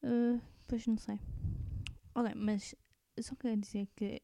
Uh, 0.03 0.41
pois 0.67 0.85
não 0.87 0.97
sei. 0.97 1.19
Ok, 2.13 2.33
mas 2.35 2.75
só 3.19 3.35
quero 3.35 3.57
dizer 3.57 3.87
que 3.95 4.21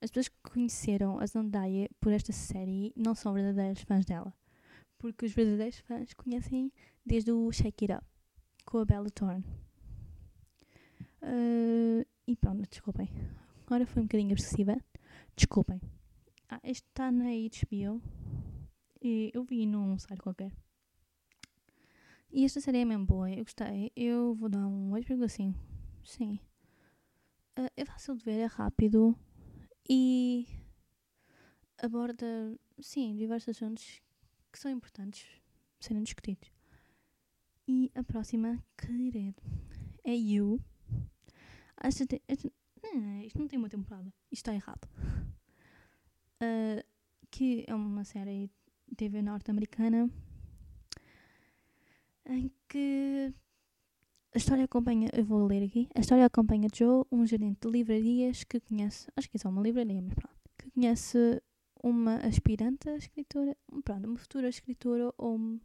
as 0.00 0.10
pessoas 0.10 0.28
que 0.28 0.50
conheceram 0.50 1.18
a 1.18 1.26
Zendaya 1.26 1.88
por 2.00 2.12
esta 2.12 2.32
série 2.32 2.92
não 2.96 3.14
são 3.14 3.34
verdadeiros 3.34 3.82
fãs 3.82 4.04
dela. 4.04 4.32
Porque 4.98 5.26
os 5.26 5.32
verdadeiros 5.32 5.78
fãs 5.80 6.14
conhecem 6.14 6.72
desde 7.04 7.32
o 7.32 7.52
Shake 7.52 7.84
It 7.84 7.94
Up 7.94 8.06
com 8.64 8.78
a 8.78 8.84
Bella 8.84 9.10
Thorne. 9.10 9.44
Uh, 11.22 12.06
e 12.26 12.36
pronto, 12.36 12.68
desculpem. 12.68 13.10
Agora 13.66 13.86
foi 13.86 14.02
um 14.02 14.06
bocadinho 14.06 14.32
obsessiva. 14.32 14.76
Desculpem. 15.36 15.80
Ah, 16.48 16.60
este 16.62 16.86
está 16.88 17.10
na 17.10 17.24
HBO. 17.24 18.00
E 19.02 19.30
eu 19.34 19.44
vi 19.44 19.66
num 19.66 19.98
site 19.98 20.20
qualquer. 20.20 20.52
E 22.30 22.44
esta 22.44 22.60
série 22.60 22.78
é 22.78 22.84
mesmo 22.84 23.06
boa, 23.06 23.30
eu 23.30 23.44
gostei. 23.44 23.92
Eu 23.96 24.34
vou 24.34 24.48
dar 24.48 24.66
um 24.66 24.90
8,5. 24.90 25.54
Sim. 26.04 26.38
Uh, 27.58 27.70
é 27.76 27.84
fácil 27.84 28.16
de 28.16 28.24
ver, 28.24 28.38
é 28.40 28.46
rápido 28.46 29.16
e 29.88 30.46
aborda, 31.78 32.26
sim, 32.80 33.16
diversos 33.16 33.56
assuntos 33.56 34.02
que 34.52 34.58
são 34.58 34.70
importantes 34.70 35.26
serem 35.80 36.02
discutidos. 36.02 36.50
E 37.66 37.90
a 37.94 38.02
próxima, 38.04 38.62
querido, 38.76 39.34
é 40.04 40.14
You. 40.14 40.60
Esta, 41.82 42.04
esta, 42.28 42.52
não, 42.82 43.20
isto 43.22 43.38
não 43.38 43.48
tem 43.48 43.58
uma 43.58 43.68
temporada. 43.68 44.12
Isto 44.30 44.50
está 44.50 44.54
errado. 44.54 44.88
Uh, 46.42 46.84
que 47.30 47.64
é 47.66 47.74
uma 47.74 48.04
série 48.04 48.50
TV 48.96 49.22
norte-americana 49.22 50.10
em 52.26 52.50
que 52.68 53.32
a 54.34 54.38
história 54.38 54.64
acompanha, 54.64 55.08
eu 55.14 55.24
vou 55.24 55.46
ler 55.46 55.62
aqui, 55.62 55.88
a 55.94 56.00
história 56.00 56.26
acompanha 56.26 56.68
Joe, 56.74 57.04
um 57.10 57.24
gerente 57.26 57.60
de 57.62 57.70
livrarias 57.70 58.44
que 58.44 58.60
conhece, 58.60 59.08
acho 59.16 59.30
que 59.30 59.36
é 59.36 59.40
só 59.40 59.48
uma 59.48 59.62
livraria, 59.62 60.02
mas 60.02 60.14
pronto, 60.14 60.36
que 60.58 60.70
conhece 60.70 61.42
uma 61.82 62.16
aspirante 62.16 62.88
a 62.88 62.96
escritora, 62.96 63.56
pronto, 63.82 64.06
uma 64.06 64.18
futura 64.18 64.48
escritora 64.48 65.12
ou, 65.16 65.58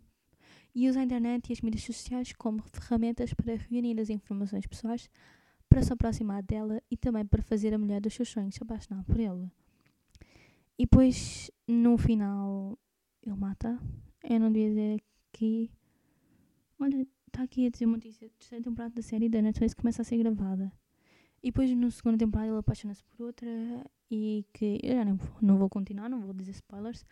e 0.73 0.89
usa 0.89 1.01
a 1.01 1.03
internet 1.03 1.49
e 1.49 1.53
as 1.53 1.61
mídias 1.61 1.83
sociais 1.83 2.31
como 2.33 2.63
ferramentas 2.71 3.33
para 3.33 3.55
reunir 3.55 3.99
as 3.99 4.09
informações 4.09 4.65
pessoais 4.65 5.09
para 5.67 5.81
se 5.81 5.91
aproximar 5.91 6.43
dela 6.43 6.81
e 6.89 6.95
também 6.95 7.25
para 7.25 7.41
fazer 7.41 7.73
a 7.73 7.77
mulher 7.77 7.99
dos 7.99 8.13
seus 8.13 8.29
sonhos 8.29 8.55
se 8.55 8.63
apaixonar 8.63 9.03
por 9.03 9.19
ele. 9.19 9.49
E 10.81 10.85
depois, 10.85 11.51
no 11.67 11.95
final, 11.95 12.75
ele 13.21 13.35
mata. 13.35 13.79
Eu 14.23 14.39
não 14.39 14.51
devia 14.51 14.69
dizer 14.69 15.03
aqui. 15.31 15.69
Olha, 16.79 17.07
está 17.27 17.43
aqui 17.43 17.67
a 17.67 17.69
dizer 17.69 17.85
uma 17.85 17.97
notícia. 17.97 18.25
A 18.25 18.31
terceira 18.31 18.63
temporada 18.63 18.95
da 18.95 19.03
série 19.03 19.29
da 19.29 19.43
Netflix 19.43 19.75
começa 19.75 20.01
a 20.01 20.05
ser 20.05 20.17
gravada. 20.17 20.73
E 21.43 21.51
depois, 21.51 21.69
na 21.77 21.91
segunda 21.91 22.17
temporada, 22.17 22.49
ele 22.49 22.57
apaixona-se 22.57 23.03
por 23.03 23.27
outra. 23.27 23.47
E 24.09 24.43
que. 24.51 24.79
Eu 24.81 24.95
já 24.95 25.05
não 25.05 25.17
vou, 25.17 25.37
não 25.39 25.57
vou 25.59 25.69
continuar, 25.69 26.09
não 26.09 26.19
vou 26.19 26.33
dizer 26.33 26.49
spoilers. 26.49 27.05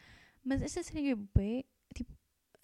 Mas 0.44 0.64
esta 0.64 0.82
série 0.82 1.12
é 1.12 1.16
bem. 1.16 1.64
Tipo, 1.94 2.12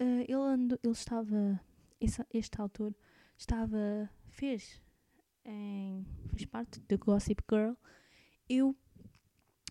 uh, 0.02 0.24
ele, 0.26 0.34
andou, 0.34 0.76
ele 0.82 0.92
estava. 0.92 1.60
Esse, 2.00 2.26
este 2.34 2.60
autor 2.60 2.92
estava. 3.38 4.10
fez. 4.26 4.82
Em, 5.44 6.04
fez 6.30 6.46
parte 6.46 6.80
de 6.80 6.96
Gossip 6.96 7.44
Girl. 7.48 7.74
Eu. 8.48 8.74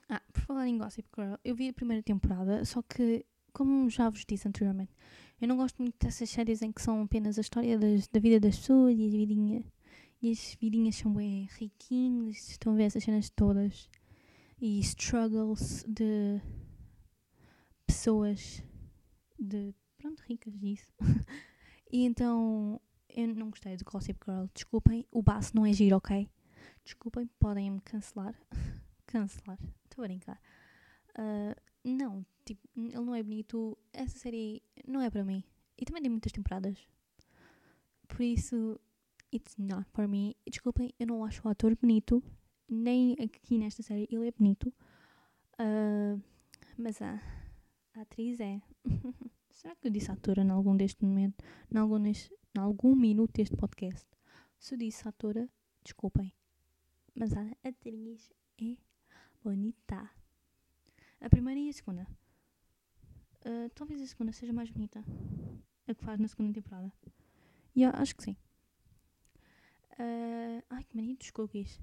Ah, 0.08 0.22
por 0.32 0.42
falar 0.42 0.68
em 0.68 0.78
Gossip 0.78 1.08
Girl, 1.16 1.36
eu 1.44 1.56
vi 1.56 1.70
a 1.70 1.74
primeira 1.74 2.04
temporada, 2.04 2.64
só 2.64 2.82
que 2.82 3.26
como 3.56 3.90
já 3.90 4.10
vos 4.10 4.26
disse 4.28 4.48
anteriormente, 4.48 4.92
eu 5.40 5.48
não 5.48 5.56
gosto 5.56 5.82
muito 5.82 5.96
dessas 5.98 6.30
séries 6.30 6.62
em 6.62 6.72
que 6.72 6.82
são 6.82 7.02
apenas 7.02 7.38
a 7.38 7.42
história 7.42 7.80
das, 7.80 8.08
da 8.08 8.20
vida 8.20 8.40
das 8.40 8.58
pessoas 8.58 8.96
e 8.98 9.06
as 9.06 9.14
vidinhas. 9.14 9.66
E 10.22 10.32
as 10.32 10.58
vidinhas 10.60 10.96
são 10.96 11.14
bem 11.14 11.48
riquinhas, 11.58 12.50
estão 12.50 12.74
a 12.74 12.76
ver 12.76 12.84
essas 12.84 13.04
cenas 13.04 13.30
todas. 13.30 13.90
E 14.60 14.80
struggles 14.80 15.86
de 15.88 16.42
pessoas 17.86 18.64
de, 19.40 19.74
pronto, 19.98 20.22
ricas 20.22 20.58
disso. 20.60 20.92
e 21.92 22.06
então, 22.06 22.80
eu 23.10 23.28
não 23.36 23.50
gostei 23.50 23.78
do 23.78 23.86
Gossip 23.86 24.20
Girl. 24.26 24.46
Desculpem, 24.54 25.06
o 25.12 25.22
baço 25.22 25.56
não 25.56 25.66
é 25.66 25.74
giro, 25.74 25.98
ok? 25.98 26.30
Desculpem, 26.84 27.30
podem 27.40 27.72
me 27.72 27.82
cancelar. 27.82 28.36
cancelar, 29.06 29.60
estou 29.96 30.04
a 30.04 30.08
brincar. 30.08 30.40
Uh, 31.18 31.56
não, 31.84 32.26
tipo, 32.44 32.68
ele 32.76 32.94
não 32.94 33.16
é 33.16 33.24
bonito. 33.24 33.78
Essa 33.94 34.18
série 34.20 34.62
não 34.86 35.02
é 35.02 35.10
para 35.10 35.24
mim. 35.24 35.44
E 35.78 35.86
também 35.86 36.02
tem 36.02 36.12
muitas 36.12 36.32
temporadas. 36.32 36.78
Por 38.08 38.22
isso, 38.22 38.80
it's 39.34 39.56
not 39.58 39.90
for 39.92 40.08
me. 40.08 40.36
Desculpem, 40.50 40.94
eu 41.00 41.08
não 41.08 41.24
acho 41.24 41.48
o 41.48 41.52
ator 41.52 41.76
bonito. 41.76 42.22
Nem 42.70 43.14
aqui 43.14 43.58
nesta 43.58 43.82
série 43.82 44.08
ele 44.12 44.28
é 44.28 44.32
bonito. 44.32 44.74
Uh, 45.60 46.22
mas 46.78 47.02
a, 47.02 47.20
a, 47.94 48.02
atriz 48.02 48.40
é. 48.40 48.62
Será 49.50 49.76
que 49.76 49.88
eu 49.88 49.92
disse 49.92 50.12
atora 50.12 50.44
em 50.44 50.50
algum 50.50 50.76
deste 50.76 51.04
momento? 51.06 51.44
Em 51.74 51.78
algum, 51.78 51.98
neste, 51.98 52.34
em 52.56 52.60
algum 52.60 52.94
minuto 52.96 53.32
deste 53.34 53.56
podcast? 53.56 54.06
Se 54.60 54.76
eu 54.76 54.78
disse 54.78 55.08
atora, 55.08 55.50
desculpem. 55.84 56.34
Mas 57.16 57.34
a 57.34 57.48
atriz 57.64 58.30
é 58.60 58.76
bonita. 59.46 60.10
A 61.22 61.30
primeira 61.30 61.60
e 61.60 61.70
a 61.70 61.74
segunda. 61.74 62.08
Uh, 63.46 63.70
talvez 63.76 64.02
a 64.02 64.08
segunda 64.08 64.32
seja 64.32 64.52
mais 64.52 64.72
bonita. 64.72 65.06
A 65.88 65.94
que 65.94 66.04
faz 66.04 66.20
na 66.20 66.28
segunda 66.28 66.52
temporada. 66.52 66.92
Yeah, 67.78 67.96
acho 68.02 68.16
que 68.16 68.24
sim. 68.24 68.36
Uh, 70.00 70.64
ai, 70.68 70.84
que 70.84 70.96
mania 70.96 71.16
dos 71.16 71.30
cookies. 71.30 71.80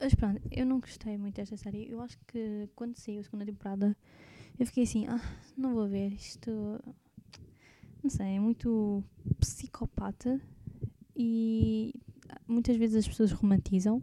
Mas 0.00 0.14
pronto, 0.14 0.40
eu 0.52 0.64
não 0.64 0.78
gostei 0.78 1.18
muito 1.18 1.34
desta 1.34 1.56
série. 1.56 1.90
Eu 1.90 2.00
acho 2.00 2.16
que 2.28 2.68
quando 2.76 2.96
saiu 2.96 3.20
a 3.20 3.24
segunda 3.24 3.44
temporada, 3.44 3.96
eu 4.60 4.66
fiquei 4.66 4.84
assim, 4.84 5.08
ah, 5.08 5.20
não 5.56 5.74
vou 5.74 5.88
ver 5.88 6.12
isto. 6.12 6.50
Não 8.00 8.10
sei, 8.10 8.36
é 8.36 8.38
muito 8.38 9.02
psicopata 9.40 10.40
e 11.16 11.92
muitas 12.46 12.76
vezes 12.76 12.96
as 12.96 13.08
pessoas 13.08 13.32
romantizam 13.32 14.00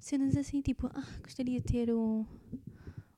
cenas 0.00 0.36
assim, 0.36 0.60
tipo, 0.60 0.86
ah, 0.88 1.20
gostaria 1.22 1.60
de 1.60 1.66
ter 1.66 1.94
um, 1.94 2.26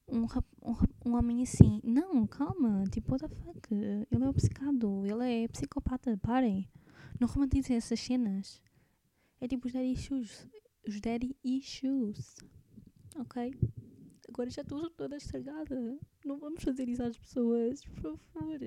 um, 0.09 0.25
um, 0.63 0.77
um 1.07 1.17
homem 1.17 1.43
assim. 1.43 1.81
Não, 1.83 2.27
calma, 2.27 2.85
tipo, 2.91 3.13
what 3.13 3.27
the 3.27 3.35
fuck? 3.35 3.73
Ele 3.73 4.25
é 4.25 4.29
obcecado, 4.29 5.07
ele 5.07 5.45
é 5.45 5.49
psicopata, 5.49 6.19
parem. 6.19 6.69
Não 7.19 7.29
romantizem 7.29 7.77
essas 7.77 8.01
cenas. 8.01 8.61
É 9.41 9.49
tipo 9.49 9.67
os 9.67 9.73
daddy 9.73 9.93
issues. 9.93 10.49
Os 10.87 11.01
daddy 11.01 11.37
issues. 11.45 12.37
Ok? 13.17 13.55
Agora 14.29 14.51
já 14.51 14.63
estou 14.63 14.91
toda 14.91 15.17
estragada. 15.17 15.99
Não 16.25 16.39
vamos 16.39 16.63
fazer 16.63 16.89
isso 16.89 17.03
às 17.03 17.17
pessoas, 17.19 17.85
por 17.85 18.19
favor. 18.33 18.61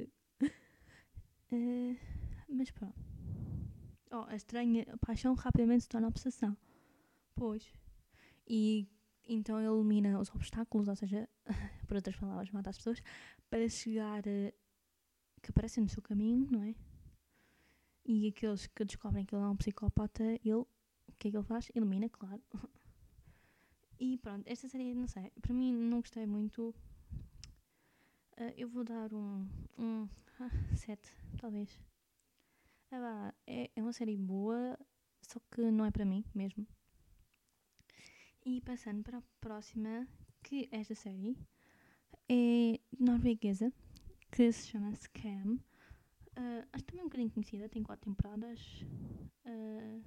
Uh, 1.51 1.95
mas 2.49 2.71
pronto. 2.71 2.95
Oh, 4.12 4.25
a 4.28 4.36
estranha 4.36 4.86
paixão 5.06 5.34
rapidamente 5.34 5.84
se 5.84 5.89
torna 5.89 6.08
obsessão. 6.08 6.56
Pois. 7.36 7.85
E 8.47 8.88
então 9.27 9.60
ele 9.60 9.67
elimina 9.67 10.19
os 10.19 10.29
obstáculos, 10.29 10.88
ou 10.88 10.95
seja, 10.95 11.27
por 11.88 11.95
outras 11.95 12.15
palavras, 12.15 12.51
mata 12.51 12.69
as 12.69 12.77
pessoas, 12.77 13.01
para 13.49 13.67
chegar 13.67 14.19
a, 14.19 14.51
que 15.41 15.49
aparecem 15.49 15.84
no 15.84 15.89
seu 15.89 16.01
caminho, 16.01 16.47
não 16.51 16.63
é? 16.63 16.75
E 18.05 18.27
aqueles 18.27 18.67
que 18.67 18.86
descobrem 18.86 19.25
que 19.25 19.34
ele 19.34 19.43
é 19.43 19.47
um 19.47 19.58
psicopata, 19.58 20.23
ele 20.43 20.65
que 21.17 21.27
é 21.27 21.31
que 21.31 21.38
ele 21.38 21.43
faz? 21.43 21.71
Elimina, 21.75 22.10
claro. 22.10 22.41
E 23.97 24.17
pronto, 24.17 24.45
esta 24.45 24.67
série, 24.67 24.93
não 24.93 25.08
sei, 25.08 25.31
para 25.41 25.53
mim 25.53 25.73
não 25.73 26.01
gostei 26.01 26.25
muito. 26.25 26.75
Ah, 28.36 28.51
eu 28.58 28.67
vou 28.67 28.84
dar 28.84 29.13
um, 29.13 29.47
um 29.79 30.10
7, 30.75 31.01
talvez. 31.39 31.79
Ah, 32.91 32.99
vá, 32.99 33.34
é, 33.47 33.71
é 33.73 33.81
uma 33.81 33.93
série 33.93 34.17
boa, 34.17 34.77
só 35.21 35.39
que 35.49 35.71
não 35.71 35.86
é 35.86 35.91
para 35.91 36.03
mim 36.03 36.25
mesmo. 36.36 36.67
E 38.47 38.62
passando 38.62 39.01
para 39.01 39.17
a 39.17 39.23
próxima, 39.41 40.08
que 40.43 40.69
esta 40.71 40.93
série 40.93 41.36
é 42.29 42.79
norueguesa, 42.99 43.73
que 44.31 44.51
se 44.51 44.67
chama 44.67 44.93
Scam. 44.95 45.58
Ah, 46.36 46.67
acho 46.71 46.86
também 46.86 47.01
um 47.01 47.08
bocadinho 47.08 47.31
conhecida, 47.31 47.67
tem 47.67 47.81
quatro 47.81 48.05
temporadas. 48.05 48.86
Ah, 49.45 49.99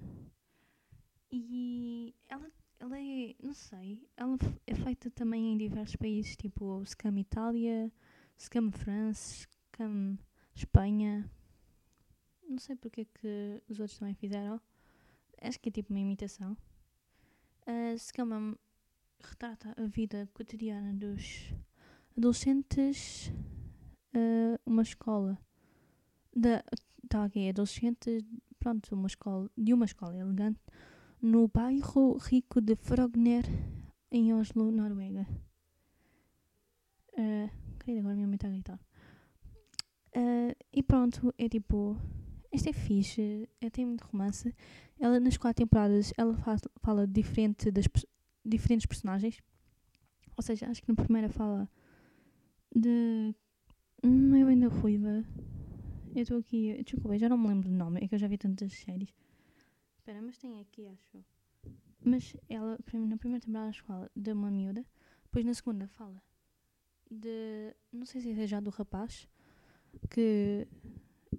e 1.29 2.15
ela, 2.29 2.49
ela 2.79 2.97
é, 2.97 3.35
não 3.43 3.53
sei, 3.53 4.07
ela 4.15 4.37
é 4.65 4.73
feita 4.73 5.11
também 5.11 5.51
em 5.51 5.57
diversos 5.57 5.97
países, 5.97 6.37
tipo 6.37 6.81
Scam 6.85 7.19
Itália, 7.19 7.91
Scam 8.39 8.71
France, 8.71 9.49
Scam 9.67 10.17
Espanha. 10.55 11.29
Não 12.47 12.57
sei 12.57 12.77
porque 12.77 13.01
é 13.01 13.05
que 13.05 13.61
os 13.67 13.81
outros 13.81 13.99
também 13.99 14.15
fizeram. 14.15 14.61
Acho 15.41 15.59
que 15.59 15.67
é 15.67 15.71
tipo 15.73 15.91
uma 15.91 15.99
imitação. 15.99 16.55
A 17.69 17.95
Scam 17.99 18.57
retrata 19.21 19.75
a 19.77 19.85
vida 19.85 20.27
cotidiana 20.33 20.91
dos 20.91 21.53
adolescentes, 22.17 23.31
ah, 24.11 24.59
uma 24.65 24.81
escola 24.81 25.37
da 26.35 26.63
tá 27.07 27.25
aqui, 27.25 27.47
adolescentes, 27.47 28.23
pronto, 28.57 28.95
uma 28.95 29.05
escola, 29.05 29.51
de 29.55 29.71
uma 29.71 29.85
escola 29.85 30.17
elegante 30.17 30.59
no 31.21 31.47
bairro 31.47 32.17
rico 32.17 32.59
de 32.59 32.75
Frogner, 32.75 33.45
em 34.09 34.33
Oslo, 34.33 34.71
Noruega. 34.71 35.27
Uh, 37.13 37.51
querida, 37.77 37.99
agora 37.99 38.15
minha 38.15 38.27
mãe 38.27 38.35
está 38.35 38.47
a 38.47 38.51
gritar. 38.51 38.79
Ah, 40.15 40.55
e 40.73 40.81
pronto, 40.81 41.31
é 41.37 41.47
tipo. 41.47 41.95
Esta 42.51 42.69
é 42.69 42.73
fixe, 42.73 43.47
é, 43.61 43.69
tem 43.69 43.85
muito 43.85 44.01
romance. 44.05 44.53
Ela, 44.99 45.19
nas 45.19 45.37
quatro 45.37 45.63
temporadas, 45.63 46.11
ela 46.17 46.35
faz, 46.37 46.61
fala 46.81 47.05
diferente 47.05 47.69
das, 47.71 47.85
diferentes 48.43 48.85
personagens. 48.85 49.41
Ou 50.35 50.43
seja, 50.43 50.67
acho 50.67 50.81
que 50.81 50.89
na 50.89 50.95
primeira 50.95 51.29
fala 51.29 51.69
de. 52.75 53.33
Não 54.01 54.37
é 54.37 54.45
bem 54.45 54.57
da 54.57 54.67
Ruiva. 54.67 55.23
Eu 56.15 56.21
estou 56.23 56.39
aqui. 56.39 56.81
Desculpa, 56.83 57.17
já 57.17 57.29
não 57.29 57.37
me 57.37 57.47
lembro 57.47 57.69
do 57.69 57.75
nome. 57.75 57.99
É 58.01 58.07
que 58.07 58.15
eu 58.15 58.19
já 58.19 58.27
vi 58.27 58.37
tantas 58.37 58.73
séries. 58.73 59.13
Espera, 59.97 60.21
mas 60.21 60.37
tem 60.37 60.59
aqui, 60.59 60.87
acho. 60.87 61.23
Mas 62.03 62.35
ela, 62.47 62.79
na 62.93 63.17
primeira 63.17 63.45
temporada, 63.45 63.73
fala 63.73 64.09
de 64.15 64.31
uma 64.31 64.49
miúda. 64.49 64.85
Depois 65.23 65.45
na 65.45 65.53
segunda 65.53 65.87
fala 65.87 66.21
de. 67.09 67.75
Não 67.91 68.05
sei 68.05 68.21
se 68.21 68.31
é 68.31 68.47
já 68.47 68.59
do 68.59 68.69
rapaz. 68.69 69.27
Que. 70.09 70.67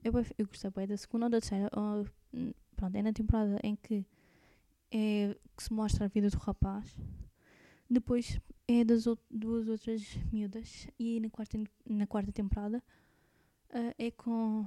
Eu, 0.05 0.13
eu 0.39 0.47
gostei 0.47 0.71
bem 0.71 0.87
da 0.87 0.97
segunda 0.97 1.27
ou 1.27 1.31
da 1.31 1.41
terceira. 1.41 1.69
Ou, 1.75 2.07
hum, 2.35 2.53
pronto, 2.77 2.97
é 2.97 3.03
na 3.03 3.13
temporada 3.13 3.59
em 3.63 3.77
que. 3.77 4.05
É 4.93 5.37
que 5.57 5.63
se 5.63 5.73
mostra 5.73 6.05
a 6.07 6.09
vida 6.09 6.29
do 6.31 6.39
rapaz. 6.39 6.97
Depois 7.89 8.41
é 8.69 8.85
das 8.85 9.07
ou- 9.07 9.19
duas 9.31 9.69
outras 9.69 10.17
miúdas. 10.33 10.89
E 10.99 11.21
na 11.21 11.31
quarta, 11.31 11.59
na 11.87 12.07
quarta 12.07 12.33
temporada 12.33 12.83
ah, 13.73 13.95
é 13.99 14.11
com 14.11 14.67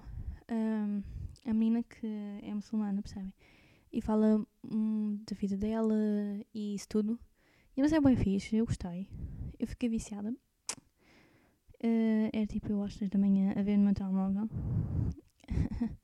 ahm, 0.50 1.02
a 1.46 1.54
menina 1.54 1.84
que 1.84 2.08
é 2.42 2.54
muçulmana, 2.54 3.02
percebem? 3.02 3.34
E 3.92 4.02
fala 4.02 4.46
hum, 4.64 5.20
da 5.30 5.36
vida 5.36 5.58
dela 5.58 5.96
e 6.54 6.76
isso 6.76 6.88
tudo. 6.90 7.20
E 7.78 7.82
mas 7.82 7.94
é 7.94 8.02
bem 8.02 8.16
fixe, 8.16 8.56
eu 8.58 8.66
gostei. 8.66 9.08
Eu 9.60 9.68
fiquei 9.68 9.90
viciada. 9.90 10.34
Ah, 11.84 12.30
era 12.32 12.48
tipo 12.48 12.72
eu 12.72 12.82
às 12.82 12.96
3 12.96 13.10
da 13.12 13.20
manhã 13.20 13.54
a 13.58 13.62
ver 13.62 13.78
no 13.78 13.84
meu 13.84 13.94
telemóvel. 13.94 14.50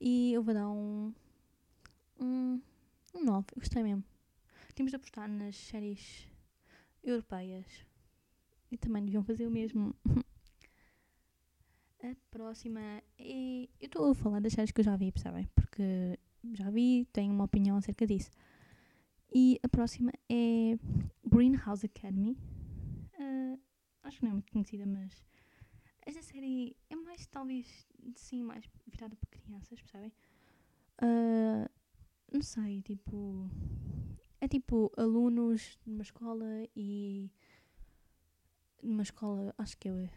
e 0.00 0.32
eu 0.32 0.42
vou 0.42 0.52
dar 0.52 0.68
um. 0.68 1.14
Um, 2.20 2.60
um 3.14 3.24
9. 3.24 3.46
Eu 3.54 3.60
gostei 3.60 3.82
mesmo. 3.84 4.02
Temos 4.74 4.90
de 4.90 4.96
apostar 4.96 5.28
nas 5.28 5.56
séries 5.56 6.26
europeias. 7.04 7.86
E 8.70 8.76
também 8.76 9.04
deviam 9.04 9.22
fazer 9.22 9.46
o 9.46 9.50
mesmo. 9.50 9.94
A 12.02 12.14
próxima 12.30 12.80
é. 13.18 13.68
Eu 13.80 13.86
estou 13.86 14.10
a 14.10 14.14
falar 14.14 14.40
das 14.40 14.52
séries 14.52 14.70
que 14.70 14.80
eu 14.80 14.84
já 14.84 14.96
vi, 14.96 15.10
percebem? 15.10 15.48
Porque 15.54 16.18
já 16.52 16.70
vi, 16.70 17.06
tenho 17.12 17.32
uma 17.32 17.44
opinião 17.44 17.76
acerca 17.76 18.06
disso. 18.06 18.30
E 19.32 19.58
a 19.62 19.68
próxima 19.68 20.12
é 20.28 20.78
Greenhouse 21.24 21.86
Academy. 21.86 22.36
Ah, 23.18 23.56
acho 24.06 24.18
que 24.18 24.24
não 24.24 24.30
é 24.30 24.34
muito 24.34 24.52
conhecida, 24.52 24.86
mas 24.86 25.24
esta 26.06 26.22
série 26.22 26.76
é 26.88 26.96
mais, 26.96 27.26
talvez, 27.26 27.86
sim, 28.14 28.42
mais 28.42 28.64
virada 28.86 29.16
para 29.16 29.28
crianças, 29.30 29.80
percebem? 29.80 30.12
Ah, 30.98 31.68
não 32.32 32.42
sei, 32.42 32.82
tipo. 32.82 33.50
É 34.40 34.46
tipo 34.46 34.92
alunos 34.96 35.78
de 35.84 35.90
uma 35.90 36.02
escola 36.02 36.46
e. 36.76 37.30
Numa 38.82 39.02
escola, 39.02 39.52
acho 39.58 39.76
que 39.78 39.88
é 39.88 40.10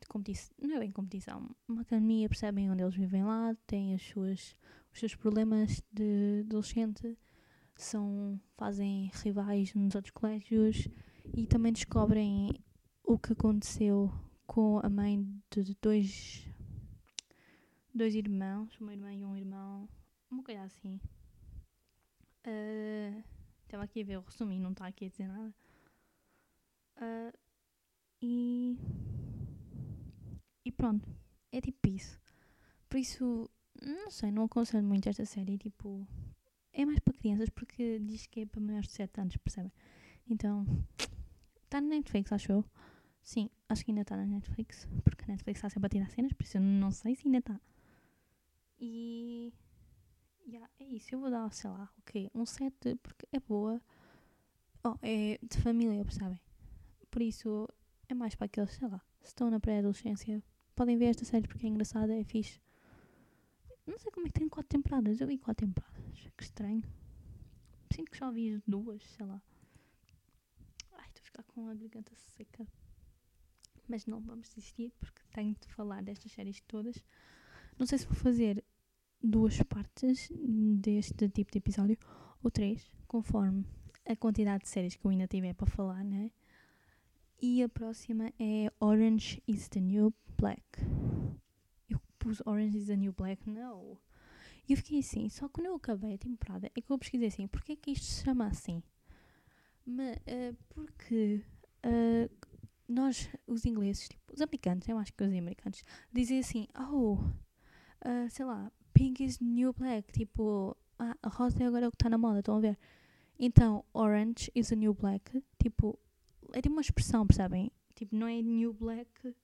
de 0.00 0.08
competição, 0.08 0.54
não 0.62 0.76
é 0.76 0.78
bem 0.78 0.90
competição, 0.90 1.50
uma 1.68 1.82
academia, 1.82 2.28
percebem 2.28 2.70
onde 2.70 2.82
eles 2.82 2.94
vivem 2.94 3.24
lá, 3.24 3.54
têm 3.66 3.94
as 3.94 4.02
suas, 4.02 4.56
os 4.92 4.98
seus 4.98 5.14
problemas 5.14 5.82
de 5.92 6.42
adolescente, 6.46 7.18
são, 7.76 8.40
fazem 8.56 9.10
rivais 9.22 9.74
nos 9.74 9.94
outros 9.94 10.12
colégios 10.12 10.88
e 11.34 11.46
também 11.46 11.72
descobrem 11.72 12.54
o 13.04 13.18
que 13.18 13.32
aconteceu 13.32 14.10
com 14.46 14.80
a 14.82 14.88
mãe 14.88 15.24
de 15.50 15.76
dois, 15.80 16.46
dois 17.94 18.14
irmãos, 18.14 18.78
uma 18.80 18.92
irmã 18.92 19.12
e 19.12 19.24
um 19.24 19.36
irmão, 19.36 19.88
uma 20.30 20.42
coisa 20.42 20.62
assim. 20.62 21.00
Ah, 22.44 23.22
Estava 23.64 23.84
aqui 23.84 24.02
a 24.02 24.04
ver 24.04 24.18
o 24.18 24.20
resumo 24.20 24.52
e 24.52 24.58
não 24.58 24.70
está 24.70 24.86
aqui 24.86 25.06
a 25.06 25.08
dizer 25.08 25.26
nada. 25.26 25.52
Ah, 26.96 27.32
e 28.22 28.78
e 30.64 30.72
pronto, 30.72 31.08
é 31.52 31.60
tipo 31.60 31.88
isso. 31.88 32.20
Por 32.88 32.98
isso, 32.98 33.50
não 33.82 34.10
sei, 34.10 34.30
não 34.30 34.44
aconselho 34.44 34.86
muito 34.86 35.08
esta 35.08 35.24
série. 35.26 35.58
Tipo, 35.58 36.06
é 36.72 36.84
mais 36.86 37.00
para 37.00 37.14
crianças 37.14 37.48
porque 37.50 37.98
diz 38.00 38.26
que 38.26 38.40
é 38.40 38.46
para 38.46 38.60
maiores 38.60 38.88
de 38.88 38.94
7 38.94 39.20
anos, 39.20 39.36
percebem? 39.36 39.72
Então, 40.28 40.64
está 41.64 41.80
na 41.80 41.88
Netflix, 41.88 42.32
acho 42.32 42.52
eu. 42.52 42.64
Sim, 43.24 43.48
acho 43.68 43.84
que 43.84 43.90
ainda 43.90 44.02
está 44.02 44.16
na 44.16 44.26
Netflix. 44.26 44.86
Porque 45.02 45.24
a 45.24 45.28
Netflix 45.28 45.58
está 45.58 45.70
sempre 45.70 45.86
a 45.86 45.90
tirar 45.90 46.10
cenas, 46.10 46.32
por 46.34 46.44
isso 46.44 46.58
eu 46.58 46.60
não 46.60 46.90
sei 46.92 47.16
se 47.16 47.26
ainda 47.26 47.38
está. 47.38 47.60
E. 48.78 49.52
Yeah, 50.46 50.70
é 50.78 50.84
isso, 50.84 51.14
eu 51.14 51.20
vou 51.20 51.30
dar, 51.30 51.50
sei 51.52 51.70
lá, 51.70 51.90
o 51.98 52.02
quê? 52.02 52.30
Um 52.34 52.44
7 52.44 52.96
porque 52.96 53.26
é 53.32 53.40
boa. 53.40 53.80
Oh, 54.84 54.96
é 55.00 55.38
de 55.42 55.58
família, 55.58 56.04
percebem? 56.04 56.38
Por 57.10 57.22
isso, 57.22 57.66
é 58.08 58.14
mais 58.14 58.34
para 58.34 58.44
aqueles, 58.44 58.72
sei 58.72 58.86
lá, 58.86 59.00
se 59.22 59.28
estão 59.28 59.50
na 59.50 59.58
pré-adolescência, 59.58 60.42
podem 60.76 60.98
ver 60.98 61.06
esta 61.06 61.24
série 61.24 61.48
porque 61.48 61.66
é 61.66 61.70
engraçada, 61.70 62.14
é 62.14 62.22
fixe. 62.24 62.60
Não 63.86 63.98
sei 63.98 64.10
como 64.12 64.26
é 64.26 64.30
que 64.30 64.38
tem 64.38 64.48
quatro 64.48 64.68
temporadas. 64.68 65.20
Eu 65.20 65.26
vi 65.26 65.38
quatro 65.38 65.66
temporadas. 65.66 66.30
Que 66.36 66.42
estranho. 66.42 66.82
Sinto 67.90 68.10
que 68.10 68.18
só 68.18 68.30
vi 68.30 68.62
duas, 68.66 69.02
sei 69.02 69.24
lá. 69.24 69.40
Ai, 70.92 71.06
estou 71.08 71.22
a 71.22 71.24
ficar 71.24 71.42
com 71.44 71.68
a 71.68 71.74
garganta 71.74 72.12
seca. 72.16 72.66
Mas 73.88 74.06
não 74.06 74.20
vamos 74.20 74.48
desistir 74.48 74.92
porque 74.98 75.20
tenho 75.32 75.54
de 75.54 75.68
falar 75.68 76.02
destas 76.02 76.32
séries 76.32 76.60
todas. 76.66 77.02
Não 77.78 77.86
sei 77.86 77.98
se 77.98 78.06
vou 78.06 78.14
fazer 78.14 78.64
duas 79.22 79.60
partes 79.62 80.30
deste 80.78 81.28
tipo 81.28 81.50
de 81.50 81.58
episódio 81.58 81.98
ou 82.42 82.50
três, 82.50 82.86
conforme 83.06 83.64
a 84.06 84.14
quantidade 84.14 84.64
de 84.64 84.68
séries 84.68 84.96
que 84.96 85.04
eu 85.04 85.10
ainda 85.10 85.26
tiver 85.26 85.54
para 85.54 85.66
falar, 85.66 86.04
né? 86.04 86.30
E 87.40 87.62
a 87.62 87.68
próxima 87.68 88.32
é 88.38 88.70
Orange 88.80 89.42
is 89.46 89.68
the 89.68 89.80
New 89.80 90.14
Black. 90.38 90.62
Eu 91.88 92.00
pus 92.18 92.40
Orange 92.46 92.78
is 92.78 92.86
the 92.86 92.96
New 92.96 93.12
Black, 93.12 93.48
não. 93.48 93.98
E 94.68 94.72
eu 94.72 94.76
fiquei 94.76 95.00
assim, 95.00 95.28
só 95.28 95.48
quando 95.48 95.66
eu 95.66 95.74
acabei 95.74 96.14
a 96.14 96.18
temporada 96.18 96.70
é 96.74 96.80
que 96.80 96.90
eu 96.90 96.98
pesquisei 96.98 97.28
assim, 97.28 97.46
porque 97.46 97.72
é 97.72 97.76
que 97.76 97.90
isto 97.90 98.06
se 98.06 98.24
chama 98.24 98.46
assim? 98.46 98.82
Mas, 99.86 100.18
porque 100.70 101.42
ah, 101.82 102.30
nós, 102.88 103.28
os 103.46 103.64
ingleses, 103.64 104.08
tipo, 104.08 104.32
os 104.32 104.40
americanos, 104.40 104.88
eu 104.88 104.98
acho 104.98 105.12
que 105.12 105.24
os 105.24 105.32
americanos, 105.32 105.82
dizem 106.12 106.38
assim, 106.38 106.66
oh, 106.78 107.18
ah, 108.00 108.28
sei 108.28 108.44
lá, 108.44 108.70
pink 108.92 109.24
is 109.24 109.38
new 109.40 109.72
black, 109.72 110.12
tipo, 110.12 110.76
ah, 110.98 111.16
a 111.22 111.28
rosa 111.28 111.62
é 111.62 111.66
agora 111.66 111.88
o 111.88 111.90
que 111.90 111.96
está 111.96 112.08
na 112.08 112.18
moda, 112.18 112.40
estão 112.40 112.56
a 112.56 112.60
ver? 112.60 112.78
Então, 113.38 113.84
orange 113.92 114.50
is 114.54 114.72
a 114.72 114.76
new 114.76 114.94
black, 114.94 115.42
tipo, 115.60 115.98
é 116.52 116.60
tipo 116.60 116.74
uma 116.74 116.82
expressão, 116.82 117.26
percebem? 117.26 117.72
Tipo, 117.94 118.14
não 118.16 118.26
é 118.26 118.40
new 118.42 118.72
black, 118.72 119.34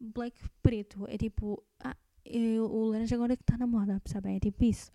black 0.00 0.38
preto, 0.62 1.06
é 1.08 1.18
tipo, 1.18 1.62
ah, 1.80 1.96
é 2.24 2.60
o 2.60 2.84
laranja 2.84 3.14
agora 3.16 3.36
que 3.36 3.42
está 3.42 3.58
na 3.58 3.66
moda, 3.66 4.00
percebem? 4.00 4.36
É 4.36 4.40
tipo 4.40 4.64
isso. 4.64 4.90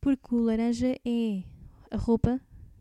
Porque 0.00 0.34
o 0.34 0.40
laranja 0.40 0.98
é 1.04 1.42
a 1.90 1.96
roupa 1.96 2.40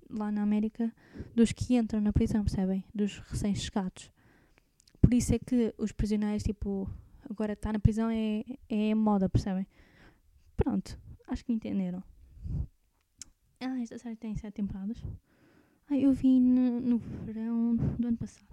lá 0.09 0.31
na 0.31 0.41
América 0.41 0.93
dos 1.35 1.51
que 1.51 1.75
entram 1.75 2.01
na 2.01 2.11
prisão, 2.11 2.43
percebem? 2.43 2.83
Dos 2.93 3.19
recém-chegados. 3.19 4.11
Por 5.05 5.13
isso 5.13 5.35
é 5.35 5.37
que 5.37 5.71
os 5.77 5.91
prisioneiros, 5.91 6.41
tipo, 6.41 6.89
agora 7.29 7.53
está 7.53 7.71
na 7.71 7.77
prisão 7.77 8.09
é, 8.09 8.43
é 8.67 8.95
moda, 8.95 9.29
percebem? 9.29 9.67
Pronto, 10.57 10.99
acho 11.27 11.45
que 11.45 11.53
entenderam. 11.53 12.03
Ah, 13.59 13.79
esta 13.83 13.99
série 13.99 14.15
tem 14.15 14.35
sete 14.35 14.55
temporadas. 14.55 14.97
Ah, 15.87 15.95
eu 15.95 16.11
vi 16.11 16.39
no, 16.39 16.79
no 16.79 16.97
verão 16.97 17.75
do 17.75 18.07
ano 18.07 18.17
passado. 18.17 18.47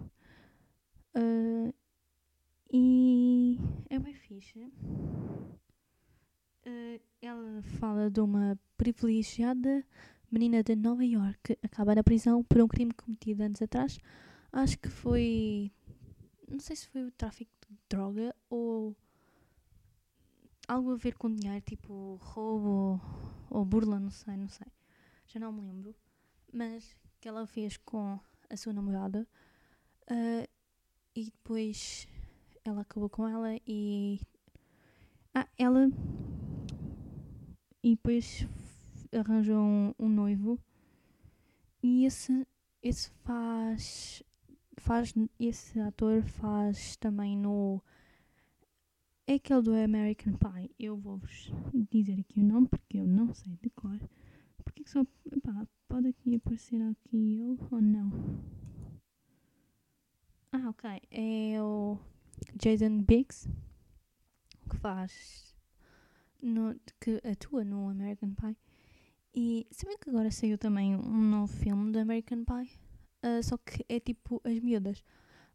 Uh, 1.16 1.72
e 2.70 3.58
é 3.88 3.98
bem 3.98 4.12
fixe. 4.12 4.58
Uh, 6.66 7.00
ela 7.22 7.62
fala 7.62 8.10
de 8.10 8.20
uma 8.20 8.60
privilegiada 8.76 9.82
menina 10.30 10.62
de 10.62 10.76
Nova 10.76 11.02
York 11.02 11.38
que 11.42 11.58
acaba 11.62 11.94
na 11.94 12.04
prisão 12.04 12.44
por 12.44 12.60
um 12.60 12.68
crime 12.68 12.92
cometido 12.92 13.42
anos 13.42 13.62
atrás. 13.62 13.98
Acho 14.52 14.78
que 14.78 14.90
foi. 14.90 15.72
Não 16.52 16.60
sei 16.60 16.76
se 16.76 16.86
foi 16.88 17.02
o 17.02 17.10
tráfico 17.10 17.50
de 17.66 17.78
droga 17.88 18.36
ou 18.50 18.94
algo 20.68 20.92
a 20.92 20.96
ver 20.96 21.14
com 21.14 21.34
dinheiro, 21.34 21.62
tipo 21.62 22.16
roubo 22.20 23.00
ou, 23.48 23.64
burla, 23.64 23.98
não 23.98 24.10
sei, 24.10 24.36
não 24.36 24.50
sei. 24.50 24.66
Já 25.28 25.40
não 25.40 25.50
me 25.50 25.62
lembro. 25.62 25.94
Mas 26.52 26.94
que 27.18 27.26
ela 27.26 27.46
fez 27.46 27.78
com 27.78 28.20
a 28.50 28.56
sua 28.56 28.74
namorada. 28.74 29.26
Uh, 30.10 30.46
e 31.14 31.24
depois 31.24 32.06
ela 32.62 32.82
acabou 32.82 33.08
com 33.08 33.26
ela 33.26 33.56
e. 33.66 34.20
Ah, 35.34 35.48
ela. 35.56 35.88
E 37.82 37.96
depois 37.96 38.46
arranjou 39.10 39.56
um, 39.56 39.94
um 39.98 40.08
noivo. 40.10 40.58
E 41.82 42.04
esse, 42.04 42.46
esse 42.82 43.10
faz. 43.24 44.22
Faz, 44.82 45.14
esse 45.38 45.78
ator 45.78 46.24
faz 46.24 46.96
também 46.96 47.38
no. 47.38 47.80
É 49.28 49.34
aquele 49.34 49.62
do 49.62 49.72
American 49.72 50.32
Pie. 50.32 50.74
Eu 50.76 50.96
vou-vos 50.96 51.52
dizer 51.88 52.18
aqui 52.18 52.40
o 52.40 52.42
nome 52.42 52.66
porque 52.66 52.98
eu 52.98 53.06
não 53.06 53.32
sei 53.32 53.56
de 53.62 53.70
cor. 53.70 53.96
Porque 54.64 54.82
só. 54.84 55.04
Pá, 55.40 55.68
pode 55.88 56.08
aqui 56.08 56.34
aparecer 56.34 56.82
aqui 56.82 57.38
eu 57.38 57.56
ou 57.70 57.80
não? 57.80 58.10
Ah, 60.50 60.68
ok. 60.68 61.00
É 61.12 61.62
o 61.62 61.96
Jason 62.56 63.02
Biggs 63.02 63.48
que 64.68 64.76
faz. 64.78 65.54
No, 66.42 66.74
que 67.00 67.22
atua 67.24 67.64
no 67.64 67.88
American 67.88 68.34
Pie. 68.34 68.56
E 69.32 69.64
se 69.70 69.86
bem 69.86 69.96
que 69.96 70.10
agora 70.10 70.32
saiu 70.32 70.58
também 70.58 70.96
um 70.96 71.22
novo 71.22 71.56
filme 71.56 71.92
do 71.92 72.00
American 72.00 72.44
Pie. 72.44 72.91
Uh, 73.22 73.42
só 73.42 73.56
que 73.56 73.84
é 73.88 74.00
tipo 74.00 74.40
as 74.44 74.58
miúdas. 74.58 75.04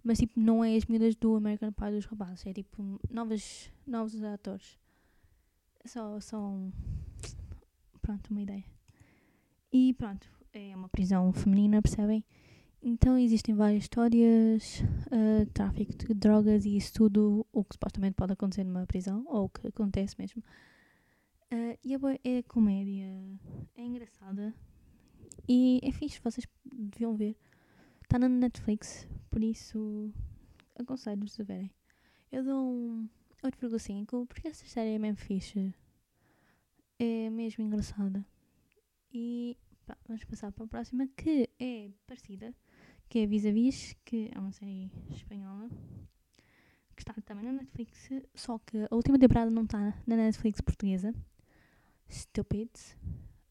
Mas 0.03 0.19
tipo, 0.19 0.39
não 0.39 0.63
é 0.63 0.75
as 0.75 0.85
miúdas 0.85 1.15
do 1.15 1.35
American 1.35 1.71
Pie 1.71 1.91
dos 1.91 2.05
rapazes. 2.05 2.45
É 2.45 2.53
tipo 2.53 2.99
novos, 3.09 3.71
novos 3.85 4.23
atores. 4.23 4.77
Só, 5.85 6.19
só 6.19 6.39
um, 6.39 6.71
pronto, 8.01 8.29
uma 8.31 8.41
ideia. 8.41 8.63
E 9.71 9.93
pronto, 9.93 10.27
é 10.53 10.75
uma 10.75 10.89
prisão 10.89 11.31
feminina, 11.33 11.81
percebem? 11.81 12.23
Então 12.81 13.17
existem 13.17 13.55
várias 13.55 13.83
histórias, 13.83 14.81
uh, 15.07 15.45
tráfico 15.53 15.93
de 15.93 16.13
drogas 16.13 16.65
e 16.65 16.77
isso 16.77 16.93
tudo, 16.93 17.45
o 17.51 17.63
que 17.63 17.73
supostamente 17.73 18.15
pode 18.15 18.33
acontecer 18.33 18.63
numa 18.63 18.85
prisão, 18.85 19.25
ou 19.27 19.45
o 19.45 19.49
que 19.49 19.67
acontece 19.67 20.15
mesmo. 20.17 20.41
Uh, 21.51 21.77
e 21.83 21.93
é, 21.93 21.97
é 22.23 22.43
comédia, 22.43 23.05
é 23.75 23.81
engraçada 23.81 24.53
e 25.47 25.79
é 25.83 25.91
fixe, 25.91 26.19
vocês 26.23 26.45
deviam 26.65 27.15
ver. 27.15 27.35
Está 28.07 28.17
na 28.17 28.29
Netflix, 28.29 29.05
por 29.29 29.43
isso 29.43 30.13
aconselho-vos 30.79 31.37
a 31.41 31.43
verem. 31.43 31.69
Eu 32.31 32.41
dou 32.41 32.65
um 32.65 33.09
8,5 33.43 34.25
porque 34.25 34.47
essa 34.47 34.65
série 34.65 34.91
é 34.91 34.97
mesmo 34.97 35.17
fixe. 35.17 35.75
É 36.97 37.29
mesmo 37.29 37.65
engraçada. 37.65 38.25
E 39.13 39.57
pá, 39.85 39.97
vamos 40.07 40.23
passar 40.23 40.53
para 40.53 40.63
a 40.63 40.67
próxima 40.69 41.05
que 41.17 41.49
é 41.59 41.91
parecida 42.07 42.55
que 43.09 43.19
é 43.19 43.27
Vis-a-Vis, 43.27 43.93
que 44.05 44.31
é 44.33 44.39
uma 44.39 44.53
série 44.53 44.89
espanhola, 45.11 45.69
que 46.95 47.01
está 47.01 47.13
também 47.25 47.43
na 47.43 47.51
Netflix, 47.51 48.09
só 48.33 48.57
que 48.59 48.87
a 48.89 48.95
última 48.95 49.19
temporada 49.19 49.51
não 49.51 49.63
está 49.63 49.93
na 50.07 50.15
Netflix 50.15 50.61
portuguesa. 50.61 51.13
Stupid. 52.09 52.69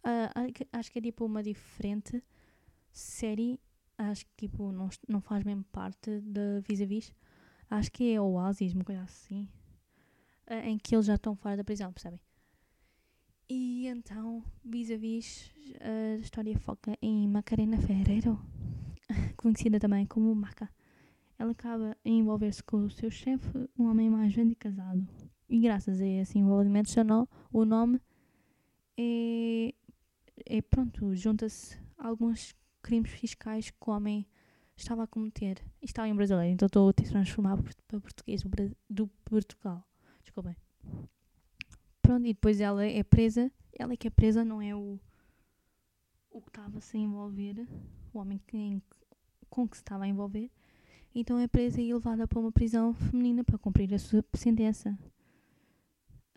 Uh, 0.03 0.67
acho 0.73 0.91
que 0.91 0.99
é 0.99 1.03
tipo 1.03 1.27
uma 1.27 1.43
diferente 1.43 2.25
série. 2.91 3.61
Acho 3.99 4.27
que 4.27 4.47
tipo 4.47 4.71
não, 4.73 4.89
não 5.09 5.21
faz 5.21 5.45
mesmo 5.45 5.65
parte 5.65 6.21
da 6.21 6.61
Vis-a-Vis. 6.69 7.13
Acho 7.71 7.91
que 7.91 8.13
é 8.13 8.21
Oasis, 8.21 8.75
uma 8.75 8.85
coisa 8.85 9.03
assim. 9.03 9.49
Uh, 10.49 10.67
em 10.67 10.79
que 10.79 10.95
eles 10.95 11.07
já 11.07 11.15
estão 11.17 11.35
fora 11.35 11.57
da 11.57 11.65
prisão, 11.65 11.93
percebem? 11.93 12.21
E 13.49 13.87
então, 13.87 14.43
vis-a-vis, 14.65 15.53
a 15.81 16.17
história 16.17 16.59
foca 16.59 16.99
em 17.01 17.29
Macarena 17.29 17.79
Ferreiro, 17.79 18.41
conhecida 19.37 19.79
também 19.79 20.05
como 20.05 20.35
Maca. 20.35 20.69
Ela 21.39 21.53
acaba 21.53 21.97
a 22.05 22.09
envolver-se 22.09 22.63
com 22.63 22.85
o 22.85 22.91
seu 22.91 23.09
chefe, 23.09 23.69
um 23.79 23.85
homem 23.85 24.11
mais 24.11 24.35
velho 24.35 24.51
e 24.51 24.57
casado. 24.57 25.07
E 25.49 25.61
graças 25.61 26.01
a 26.01 26.07
esse 26.07 26.39
envolvimento, 26.39 26.91
o 27.53 27.65
nome 27.65 28.01
é, 28.99 29.73
é 30.45 30.63
pronto, 30.63 31.15
junta-se 31.15 31.79
alguns 31.97 32.53
crimes 32.87 33.11
fiscais 33.11 33.69
que 33.71 33.91
o 33.91 33.93
homem 33.93 34.25
estava 34.77 35.03
a 35.03 35.07
cometer. 35.07 35.61
E 35.83 35.87
estava 35.87 36.09
em 36.09 36.15
brasileiro, 36.15 36.55
então 36.55 36.67
estou 36.67 36.89
a 36.89 36.93
transformar 36.93 37.59
para 37.89 38.01
português 38.01 38.43
do, 38.89 39.09
Portugal. 39.25 39.85
Desculpem. 40.23 40.57
Pronto, 42.01 42.25
e 42.25 42.33
depois 42.33 42.61
ela 42.61 42.85
é 42.85 43.03
presa. 43.03 43.51
Ela 43.77 43.93
é 43.93 43.97
que 43.97 44.07
é 44.07 44.11
presa, 44.11 44.45
não 44.45 44.63
é 44.63 44.75
o, 44.75 44.99
o 46.31 46.41
que 46.41 46.49
estava 46.49 46.79
a 46.79 46.81
se 46.81 46.97
envolver, 46.97 47.67
o 48.15 48.19
homem 48.19 48.41
que, 48.47 48.81
com 49.51 49.69
que 49.69 49.77
se 49.77 49.83
estava 49.83 50.05
a 50.05 50.09
envolver. 50.09 50.51
Então 51.15 51.39
é 51.39 51.49
presa 51.49 51.81
e 51.81 51.93
levada 51.93 52.29
para 52.29 52.39
uma 52.39 52.53
prisão 52.53 52.95
feminina 52.95 53.43
para 53.43 53.59
cumprir 53.59 53.93
a 53.93 53.99
sua 53.99 54.25
sentença. 54.35 54.97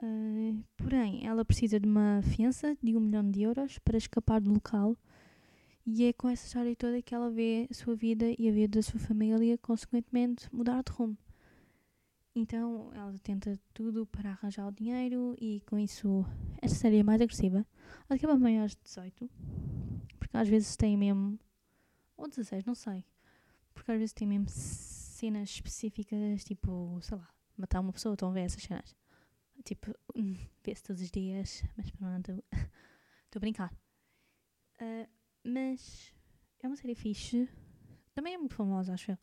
Uh, 0.02 0.64
porém, 0.78 1.28
ela 1.28 1.44
precisa 1.46 1.80
de 1.80 1.88
uma 1.88 2.22
fiança 2.24 2.76
de 2.82 2.96
um 2.96 3.02
milhão 3.02 3.30
de 3.30 3.42
euros 3.42 3.78
para 3.80 3.98
escapar 3.98 4.42
do 4.42 4.52
local. 4.52 4.98
E 5.92 6.06
é 6.06 6.14
com 6.14 6.30
essa 6.30 6.46
história 6.46 6.76
toda 6.76 7.02
que 7.02 7.16
ela 7.16 7.32
vê 7.32 7.68
a 7.68 7.74
sua 7.74 7.96
vida 7.96 8.26
e 8.38 8.48
a 8.48 8.52
vida 8.52 8.78
da 8.78 8.84
sua 8.84 9.00
família, 9.00 9.58
consequentemente, 9.58 10.48
mudar 10.54 10.84
de 10.84 10.92
rumo. 10.92 11.18
Então 12.36 12.92
ela 12.94 13.12
tenta 13.24 13.60
tudo 13.74 14.06
para 14.06 14.30
arranjar 14.30 14.68
o 14.68 14.72
dinheiro 14.72 15.36
e 15.42 15.62
com 15.62 15.80
isso 15.80 16.24
esta 16.62 16.78
série 16.78 16.98
é 16.98 17.04
mais 17.04 17.20
agressiva. 17.20 17.66
Ela 18.08 18.18
acaba 18.18 18.38
maiores 18.38 18.76
de 18.76 18.84
18, 18.84 19.28
porque 20.20 20.38
às 20.38 20.48
vezes 20.48 20.76
tem 20.76 20.96
mesmo 20.96 21.40
ou 22.16 22.28
16, 22.28 22.66
não 22.66 22.76
sei. 22.76 23.04
Porque 23.74 23.92
às 23.92 23.98
vezes 23.98 24.14
tem 24.14 24.28
mesmo 24.28 24.48
cenas 24.48 25.50
específicas, 25.50 26.44
tipo, 26.44 27.00
sei 27.02 27.18
lá, 27.18 27.28
matar 27.58 27.80
uma 27.80 27.92
pessoa, 27.92 28.14
estão 28.14 28.30
a 28.30 28.34
ver 28.34 28.42
essas 28.42 28.62
cenas. 28.62 28.96
Tipo, 29.66 29.92
vê-se 30.64 30.84
todos 30.84 31.02
os 31.02 31.10
dias, 31.10 31.64
mas 31.76 31.90
pronto, 31.90 32.44
estou 33.26 33.38
a 33.38 33.40
brincar. 33.40 33.74
Uh, 34.80 35.19
mas 35.50 36.14
é 36.62 36.68
uma 36.68 36.76
série 36.76 36.96
fixe. 36.96 37.50
Também 38.14 38.34
é 38.34 38.38
muito 38.38 38.56
famosa, 38.56 38.94
acho 38.94 39.12
eu. 39.12 39.18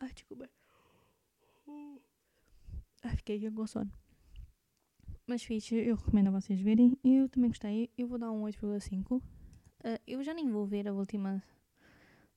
Ai, 0.00 0.12
desculpa. 0.12 0.48
Ai, 3.02 3.16
fiquei 3.16 3.50
com 3.50 3.66
sono. 3.66 3.92
Mas 5.26 5.42
fixe, 5.42 5.74
eu 5.74 5.96
recomendo 5.96 6.28
a 6.28 6.40
vocês 6.40 6.60
verem. 6.60 6.98
Eu 7.02 7.28
também 7.28 7.50
gostei. 7.50 7.90
Eu 7.96 8.06
vou 8.06 8.18
dar 8.18 8.30
um 8.30 8.42
8,5. 8.42 9.16
Uh, 9.16 9.22
eu 10.06 10.22
já 10.22 10.32
nem 10.34 10.50
vou 10.50 10.66
ver 10.66 10.88
a 10.88 10.92
última 10.92 11.42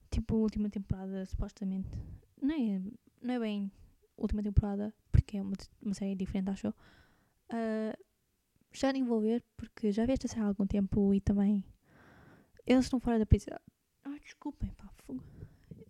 tipo, 0.10 0.36
a 0.36 0.40
última 0.40 0.70
temporada, 0.70 1.26
supostamente. 1.26 1.90
Não 2.42 2.56
é, 2.56 2.82
não 3.22 3.34
é 3.34 3.40
bem 3.40 3.72
última 4.18 4.44
temporada, 4.44 4.94
porque 5.12 5.38
é 5.38 5.42
uma, 5.42 5.54
uma 5.82 5.94
série 5.94 6.16
diferente, 6.16 6.50
acho 6.50 6.68
eu. 6.68 6.74
Uh, 7.52 7.98
já 8.72 8.92
nem 8.92 9.04
vou 9.04 9.22
ver, 9.22 9.44
porque 9.56 9.92
já 9.92 10.06
vi 10.06 10.14
esta 10.14 10.28
série 10.28 10.42
há 10.42 10.48
algum 10.48 10.68
tempo 10.68 11.14
e 11.14 11.22
também. 11.22 11.64
Eles 12.66 12.86
estão 12.86 13.00
fora 13.00 13.20
da 13.20 13.26
prisão. 13.26 13.60
Ai, 14.04 14.20
desculpem, 14.20 14.72
pá, 14.72 14.88
fogo. 15.06 15.24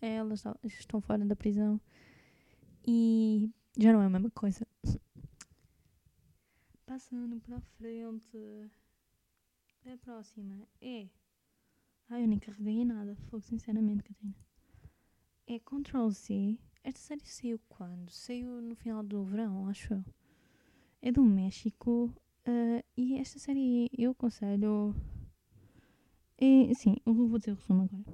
É, 0.01 0.15
elas 0.15 0.43
estão 0.63 1.01
fora 1.01 1.25
da 1.25 1.36
prisão 1.36 1.79
e 2.88 3.51
já 3.77 3.91
não 3.91 4.01
é 4.01 4.05
a 4.05 4.10
mesma 4.10 4.32
coisa. 4.32 4.65
Passando 6.86 7.39
para 7.41 7.60
frente. 7.77 8.71
A 9.86 9.97
próxima 9.97 10.67
é 10.82 11.08
Ai, 12.12 12.23
eu 12.23 12.27
nem 12.27 12.39
carreguei 12.39 12.84
nada. 12.84 13.15
Fogo, 13.29 13.43
sinceramente, 13.43 14.01
Catarina. 14.01 14.36
É 15.45 15.60
Control 15.60 16.10
Z. 16.10 16.58
Esta 16.84 16.99
série 16.99 17.21
saiu 17.23 17.60
quando? 17.69 18.10
Saiu 18.10 18.60
no 18.62 18.75
final 18.75 19.03
do 19.03 19.23
verão, 19.23 19.67
acho 19.67 19.93
eu. 19.93 20.03
É 21.03 21.12
do 21.12 21.23
México. 21.23 22.12
Uh, 22.47 22.84
e 22.97 23.19
esta 23.19 23.38
série 23.38 23.91
eu 23.95 24.12
aconselho. 24.12 24.95
É, 26.41 26.73
sim, 26.73 26.95
eu 27.06 27.13
vou 27.13 27.38
dizer 27.38 27.52
o 27.52 27.56
resumo 27.56 27.84
agora. 27.84 28.06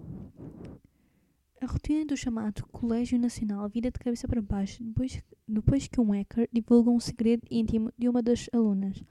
A 1.61 1.67
rotina 1.67 2.05
do 2.05 2.17
chamado 2.17 2.65
Colégio 2.67 3.19
Nacional 3.19 3.69
vira 3.69 3.91
de 3.91 3.99
cabeça 3.99 4.27
para 4.27 4.41
baixo 4.41 4.83
depois, 4.83 5.23
depois 5.47 5.87
que 5.87 6.01
um 6.01 6.11
hacker 6.11 6.49
divulga 6.51 6.89
um 6.89 6.99
segredo 6.99 7.43
íntimo 7.51 7.93
de 7.95 8.09
uma 8.09 8.23
das 8.23 8.49
alunas, 8.51 9.03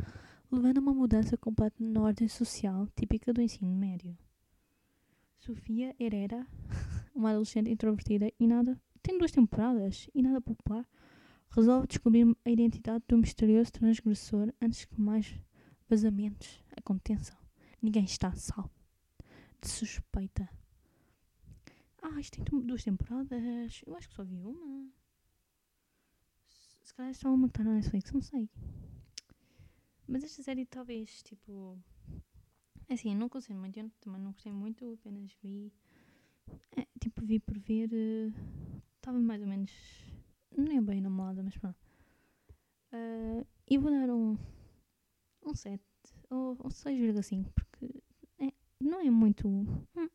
levando 0.50 0.78
a 0.78 0.80
uma 0.80 0.92
mudança 0.92 1.36
completa 1.36 1.76
na 1.78 2.02
ordem 2.02 2.26
social 2.26 2.88
típica 2.96 3.32
do 3.32 3.40
ensino 3.40 3.72
médio. 3.72 4.18
Sofia 5.38 5.94
Herrera, 5.98 6.44
uma 7.14 7.30
adolescente 7.30 7.70
introvertida 7.70 8.30
e 8.38 8.46
nada, 8.48 8.80
tem 9.00 9.16
duas 9.16 9.30
temporadas 9.30 10.08
e 10.12 10.22
nada 10.22 10.40
popular, 10.40 10.88
resolve 11.50 11.86
descobrir 11.86 12.36
a 12.44 12.50
identidade 12.50 13.04
do 13.06 13.16
misterioso 13.16 13.70
transgressor 13.70 14.52
antes 14.60 14.84
que 14.84 15.00
mais 15.00 15.38
vazamentos 15.88 16.64
aconteçam. 16.76 17.36
Ninguém 17.80 18.04
está 18.04 18.34
salvo 18.34 18.83
de 19.64 19.70
suspeita. 19.70 20.48
Ah, 22.02 22.20
isto 22.20 22.44
tem 22.44 22.60
duas 22.60 22.84
temporadas. 22.84 23.82
Eu 23.86 23.96
acho 23.96 24.08
que 24.08 24.14
só 24.14 24.22
vi 24.22 24.36
uma. 24.42 24.90
Se 26.82 26.94
calhar 26.94 27.10
é 27.10 27.14
só 27.14 27.32
uma 27.32 27.48
que 27.48 27.52
está 27.52 27.64
na 27.64 27.74
Netflix, 27.74 28.12
não 28.12 28.20
sei. 28.20 28.48
Mas 30.06 30.22
esta 30.22 30.42
série 30.42 30.66
talvez, 30.66 31.22
tipo. 31.22 31.78
É 32.88 32.94
assim, 32.94 33.12
eu 33.12 33.18
não 33.18 33.28
gostei 33.28 33.56
muito, 33.56 33.78
eu 33.78 33.90
também 34.00 34.20
não 34.20 34.32
gostei 34.32 34.52
muito, 34.52 34.98
apenas 35.00 35.32
vi. 35.42 35.72
É, 36.76 36.86
tipo, 37.00 37.24
vi 37.24 37.40
por 37.40 37.58
ver. 37.58 37.88
Estava 38.96 39.18
uh, 39.18 39.22
mais 39.22 39.40
ou 39.40 39.48
menos. 39.48 39.72
Nem 40.56 40.82
bem 40.82 41.00
namorada, 41.00 41.42
mas 41.42 41.56
pronto. 41.56 41.78
Uh, 42.92 43.46
e 43.66 43.78
vou 43.78 43.90
dar 43.90 44.10
um. 44.10 44.36
Um 45.46 45.54
7 45.54 45.82
ou 46.30 46.52
um 46.52 46.68
6,5, 46.68 47.50
porque 47.54 47.63
é, 47.63 47.63
não 48.84 49.00
é 49.00 49.10
muito. 49.10 49.48
Hum, 49.48 50.08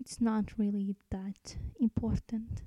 it's 0.00 0.18
not 0.18 0.54
really 0.58 0.96
that 1.10 1.60
important. 1.78 2.64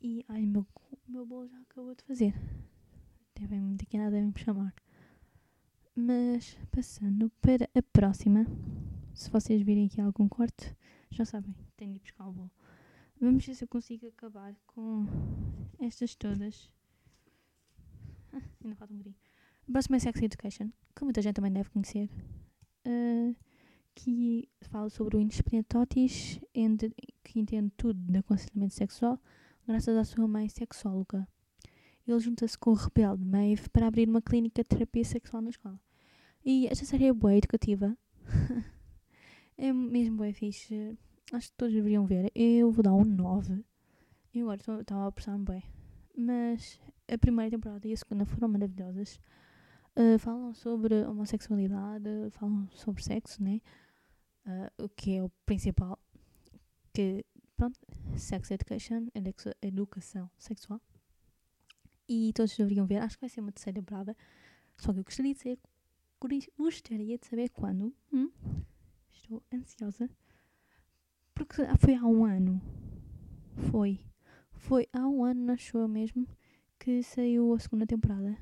E 0.00 0.24
ai, 0.28 0.44
meu, 0.44 0.66
meu 1.06 1.24
bolo 1.24 1.48
já 1.48 1.58
acabou 1.60 1.94
de 1.94 2.02
fazer. 2.04 2.34
Devem, 3.34 3.76
daqui 3.76 3.96
a 3.96 4.00
nada 4.00 4.10
devem 4.12 4.28
me 4.28 4.38
chamar. 4.38 4.74
Mas 5.96 6.58
passando 6.70 7.30
para 7.40 7.70
a 7.74 7.82
próxima, 7.82 8.44
se 9.14 9.30
vocês 9.30 9.62
virem 9.62 9.86
aqui 9.86 10.00
algum 10.00 10.28
corte, 10.28 10.76
já 11.10 11.24
sabem, 11.24 11.54
tenho 11.76 11.94
de 11.94 12.00
buscar 12.00 12.28
o 12.28 12.32
bolo. 12.32 12.50
Vamos 13.20 13.46
ver 13.46 13.54
se 13.54 13.64
eu 13.64 13.68
consigo 13.68 14.08
acabar 14.08 14.54
com 14.66 15.06
estas 15.78 16.14
todas. 16.16 16.70
Ah, 18.32 18.42
ainda 18.62 18.76
falta 18.76 18.92
um 18.92 18.96
bocadinho. 18.98 19.16
Próxima 19.70 19.96
é 19.96 20.00
Sex 20.00 20.20
Education, 20.20 20.70
que 20.94 21.04
muita 21.04 21.22
gente 21.22 21.36
também 21.36 21.52
deve 21.52 21.70
conhecer. 21.70 22.10
Uh, 22.86 23.34
que 23.94 24.48
fala 24.62 24.90
sobre 24.90 25.16
o 25.16 25.20
inexperiente 25.20 25.68
Totis, 25.68 26.40
que 27.22 27.40
entende 27.40 27.72
tudo 27.76 27.98
de 27.98 28.18
aconselhamento 28.18 28.74
sexual, 28.74 29.20
graças 29.66 29.96
à 29.96 30.04
sua 30.04 30.26
mãe 30.26 30.48
sexóloga. 30.48 31.26
Ele 32.06 32.20
junta-se 32.20 32.58
com 32.58 32.70
o 32.70 32.74
rebelde 32.74 33.24
Maeve 33.24 33.68
para 33.70 33.86
abrir 33.86 34.08
uma 34.08 34.20
clínica 34.20 34.62
de 34.62 34.68
terapia 34.68 35.04
sexual 35.04 35.42
na 35.42 35.50
escola. 35.50 35.80
E 36.44 36.66
esta 36.66 36.84
série 36.84 37.06
é 37.06 37.12
boa, 37.12 37.34
educativa. 37.34 37.96
é 39.56 39.72
mesmo 39.72 40.18
boa, 40.18 40.32
fixe. 40.32 40.98
Acho 41.32 41.48
que 41.48 41.56
todos 41.56 41.72
deveriam 41.72 42.04
ver. 42.04 42.30
Eu 42.34 42.70
vou 42.70 42.82
dar 42.82 42.92
um 42.92 43.04
9. 43.04 43.64
E 44.34 44.40
agora 44.42 44.60
estava 44.80 45.04
a 45.04 45.06
apressar-me 45.06 45.44
bem. 45.44 45.62
Mas 46.16 46.78
a 47.08 47.16
primeira 47.16 47.50
temporada 47.50 47.88
e 47.88 47.92
a 47.92 47.96
segunda 47.96 48.26
foram 48.26 48.48
maravilhosas. 48.48 49.18
Uh, 49.96 50.18
falam 50.18 50.52
sobre 50.52 51.04
homossexualidade, 51.04 52.08
falam 52.32 52.68
sobre 52.72 53.02
sexo, 53.02 53.42
né? 53.42 53.60
Uh, 54.46 54.84
o 54.84 54.88
que 54.88 55.16
é 55.16 55.22
o 55.22 55.30
principal. 55.46 55.98
Que, 56.92 57.24
pronto, 57.56 57.78
sex 58.16 58.50
education, 58.50 59.08
educação 59.62 60.30
sexual. 60.38 60.80
E 62.08 62.32
todos 62.34 62.56
deveriam 62.56 62.86
ver. 62.86 62.98
Acho 62.98 63.16
que 63.16 63.22
vai 63.22 63.30
ser 63.30 63.40
uma 63.40 63.52
terceira 63.52 63.80
temporada. 63.80 64.16
Só 64.76 64.92
que 64.92 64.98
eu 65.00 65.04
gostaria 65.04 65.32
de 65.32 65.40
saber, 65.40 65.58
gostaria 66.58 67.18
de 67.18 67.26
saber 67.26 67.48
quando. 67.50 67.94
Hum? 68.12 68.30
Estou 69.12 69.42
ansiosa. 69.52 70.10
Porque 71.34 71.62
foi 71.78 71.94
há 71.94 72.04
um 72.04 72.24
ano. 72.24 72.60
Foi. 73.70 74.00
Foi 74.52 74.86
há 74.92 75.06
um 75.06 75.24
ano, 75.24 75.52
acho 75.52 75.76
eu 75.76 75.88
mesmo, 75.88 76.26
que 76.78 77.02
saiu 77.02 77.54
a 77.54 77.58
segunda 77.58 77.86
temporada. 77.86 78.36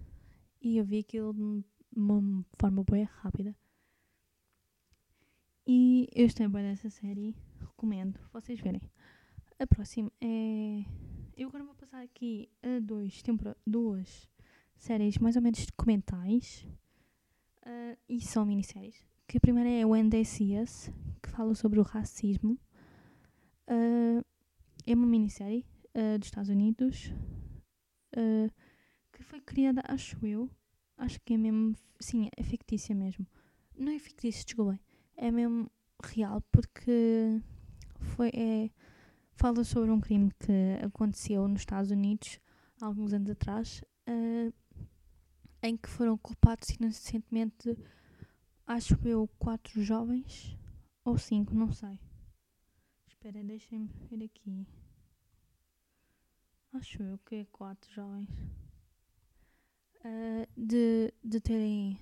E 0.61 0.77
eu 0.77 0.85
vi 0.85 0.99
aquilo 0.99 1.33
de 1.33 1.65
uma 1.97 2.45
forma 2.59 2.85
bem 2.85 3.05
rápida. 3.05 3.57
E 5.75 6.07
eu 6.15 6.27
estou 6.27 6.47
bem 6.51 6.65
dessa 6.65 6.91
série. 6.91 7.35
Recomendo 7.59 8.21
vocês 8.31 8.61
verem. 8.61 8.83
A 9.59 9.67
próxima 9.67 10.13
é. 10.21 10.85
Eu 11.35 11.49
agora 11.49 11.65
vou 11.65 11.75
passar 11.75 12.03
aqui 12.03 12.51
a 12.63 12.79
dois 12.79 13.23
tempor... 13.23 13.57
duas 13.67 14.29
séries 14.77 15.17
mais 15.17 15.35
ou 15.35 15.41
menos 15.41 15.65
documentais. 15.65 16.69
Uh, 17.63 17.97
e 18.07 18.21
são 18.21 18.45
minisséries. 18.45 19.03
Que 19.27 19.39
a 19.39 19.41
primeira 19.41 19.71
é 19.71 20.25
See 20.25 20.61
Us, 20.61 20.91
que 21.23 21.31
fala 21.31 21.55
sobre 21.55 21.81
o 21.81 21.83
racismo. 21.83 22.59
Uh, 23.67 24.23
é 24.87 24.95
uma 24.95 25.07
minissérie 25.07 25.65
uh, 25.95 26.19
dos 26.19 26.29
Estados 26.29 26.51
Unidos. 26.51 27.15
Que 29.11 29.23
foi 29.23 29.41
criada, 29.41 29.83
acho 29.89 30.19
eu, 30.27 30.51
acho 30.99 31.19
que 31.23 31.33
é 31.33 31.39
mesmo, 31.39 31.75
sim, 31.99 32.29
é 32.37 32.43
fictícia 32.43 32.95
mesmo. 32.95 33.27
Não 33.75 33.91
é 33.91 33.99
fictícia, 33.99 34.45
desculpem, 34.45 34.79
é 35.23 35.31
mesmo 35.31 35.71
real 36.03 36.43
porque 36.51 37.41
foi, 38.01 38.29
é, 38.35 38.71
fala 39.35 39.63
sobre 39.63 39.93
um 39.93 40.01
crime 40.01 40.33
que 40.33 40.85
aconteceu 40.85 41.47
nos 41.47 41.61
Estados 41.61 41.93
Unidos 41.93 42.41
alguns 42.81 43.13
anos 43.13 43.31
atrás, 43.31 43.81
uh, 44.09 44.53
em 45.63 45.77
que 45.77 45.89
foram 45.89 46.19
culpados 46.19 46.71
inocentemente, 46.71 47.79
acho 48.67 48.99
eu, 49.05 49.29
quatro 49.39 49.81
jovens 49.81 50.59
ou 51.05 51.17
cinco, 51.17 51.55
não 51.55 51.71
sei. 51.71 51.97
Espera, 53.07 53.45
deixem-me 53.45 53.89
ver 54.11 54.25
aqui. 54.25 54.67
Acho 56.73 57.01
eu 57.01 57.19
que 57.19 57.37
é 57.37 57.45
quatro 57.45 57.89
jovens. 57.93 58.29
Uh, 60.05 60.49
de, 60.57 61.15
de 61.23 61.41
terem 61.41 62.01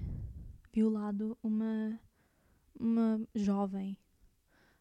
violado 0.72 1.36
uma, 1.42 2.00
uma 2.80 3.20
jovem. 3.34 3.96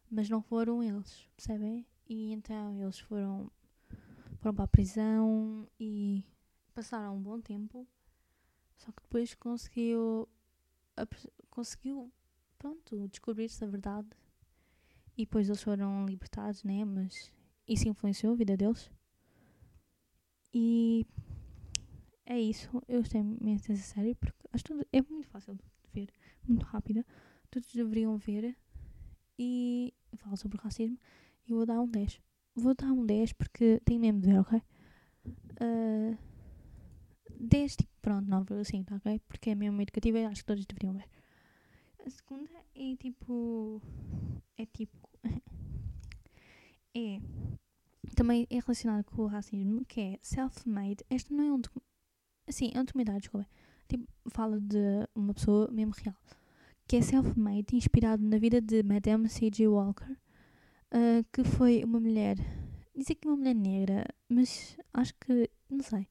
Mas 0.10 0.30
não 0.30 0.42
foram 0.42 0.82
eles, 0.82 1.28
percebem? 1.36 1.86
E 2.08 2.32
então 2.32 2.82
eles 2.82 3.00
foram, 3.00 3.52
foram 4.38 4.56
para 4.56 4.64
a 4.64 4.68
prisão 4.68 5.68
e 5.80 6.24
passaram 6.74 7.16
um 7.16 7.22
bom 7.22 7.40
tempo. 7.40 7.88
Só 8.78 8.92
que 8.92 9.04
depois 9.04 9.36
conseguiu, 9.36 10.28
conseguiu 11.52 12.12
pronto, 12.58 13.08
descobrir-se 13.10 13.64
a 13.64 13.68
verdade. 13.68 14.10
E 15.16 15.26
depois 15.26 15.48
eles 15.48 15.62
foram 15.62 16.06
libertados, 16.06 16.64
né? 16.64 16.84
Mas 16.86 17.32
isso 17.68 17.88
influenciou 17.88 18.34
a 18.34 18.36
vida 18.36 18.58
deles. 18.58 18.90
E 20.54 21.06
é 22.26 22.40
isso. 22.40 22.70
Eu 22.88 23.02
gostei 23.02 23.22
imenso 23.22 23.68
dessa 23.68 23.94
série 23.94 24.16
porque 24.16 24.48
acho 24.52 24.64
que 24.64 24.74
é 24.92 25.02
muito 25.02 25.28
fácil 25.28 25.56
de 25.56 25.64
ver, 25.94 26.10
muito 26.48 26.64
rápida. 26.66 27.06
Todos 27.52 27.72
deveriam 27.74 28.18
ver. 28.18 28.56
E 29.38 29.94
falo 30.18 30.38
sobre 30.38 30.58
racismo. 30.58 30.98
E 31.48 31.54
vou 31.54 31.66
dar 31.66 31.80
um 31.82 31.88
10. 31.88 32.22
Vou 32.56 32.76
dar 32.76 32.92
um 32.92 33.06
10 33.06 33.34
porque 33.34 33.82
tenho 33.86 34.00
mesmo 34.00 34.22
de 34.22 34.28
ver, 34.28 34.40
ok? 34.40 34.62
Uh, 35.62 36.18
10, 37.40 37.76
tipo, 37.78 37.92
pronto, 38.02 38.30
9,5, 38.30 38.98
ok? 38.98 39.22
Porque 39.28 39.52
é 39.52 39.56
mesmo 39.56 39.82
educativa 39.82 40.20
e 40.20 40.26
acho 40.26 40.42
que 40.42 40.48
todos 40.48 40.66
deveriam 40.66 40.94
ver. 40.94 41.08
A 42.06 42.10
segunda 42.10 42.50
é 42.76 42.96
tipo. 42.96 43.82
É 44.58 44.66
tipo. 44.66 45.10
é 46.96 47.20
também 48.16 48.46
é 48.50 48.60
relacionado 48.60 49.06
com 49.06 49.22
o 49.22 49.28
racismo, 49.28 49.86
que 49.86 50.02
é 50.02 50.20
self-made. 50.22 51.06
Este 51.10 51.34
não 51.34 51.44
é 51.46 51.54
um 51.54 51.62
assim, 52.48 52.72
é 52.74 52.82
um 52.82 52.84
documentário, 52.84 53.22
desculpa. 53.22 53.48
Tipo, 53.88 54.06
fala 54.30 54.60
de 54.60 55.08
uma 55.16 55.34
pessoa 55.34 55.70
mesmo 55.72 55.94
real. 55.96 56.16
Que 56.90 56.96
é 56.96 57.02
self-made, 57.04 57.76
inspirado 57.76 58.24
na 58.24 58.40
vida 58.40 58.60
de 58.60 58.82
Madame 58.82 59.30
C.J. 59.30 59.68
Walker, 59.68 60.12
uh, 60.12 61.24
que 61.32 61.44
foi 61.44 61.84
uma 61.84 62.00
mulher. 62.00 62.36
Dizer 62.96 63.14
que 63.14 63.28
uma 63.28 63.38
mulher 63.38 63.54
negra, 63.54 64.06
mas 64.28 64.76
acho 64.92 65.14
que, 65.22 65.48
não 65.70 65.84
sei. 65.84 66.08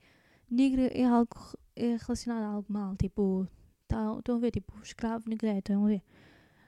Negra 0.49 0.87
é 0.97 1.05
algo 1.05 1.35
é 1.75 1.97
relacionado 1.97 2.45
a 2.45 2.47
algo 2.47 2.73
mal, 2.73 2.95
tipo, 2.95 3.49
tá, 3.89 4.15
estão 4.19 4.37
a 4.37 4.39
ver, 4.39 4.53
tipo, 4.53 4.73
escravo 4.81 5.29
negreiro, 5.29 5.59
estão 5.59 5.85
a 5.85 5.89
ver. 5.89 6.03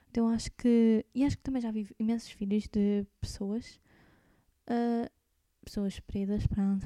Então 0.09 0.27
acho 0.27 0.51
que. 0.57 1.05
E 1.15 1.23
acho 1.23 1.37
que 1.37 1.43
também 1.43 1.61
já 1.61 1.71
vi 1.71 1.87
imensos 1.97 2.31
filhos 2.31 2.67
de 2.67 3.07
pessoas. 3.21 3.79
Uh, 4.69 5.09
pessoas 5.63 6.01
pretas, 6.01 6.45
pronto, 6.47 6.85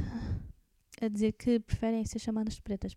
a 1.01 1.07
dizer 1.07 1.31
que 1.31 1.59
preferem 1.59 2.05
ser 2.05 2.19
chamadas 2.19 2.53
de 2.53 2.61
pretas. 2.61 2.95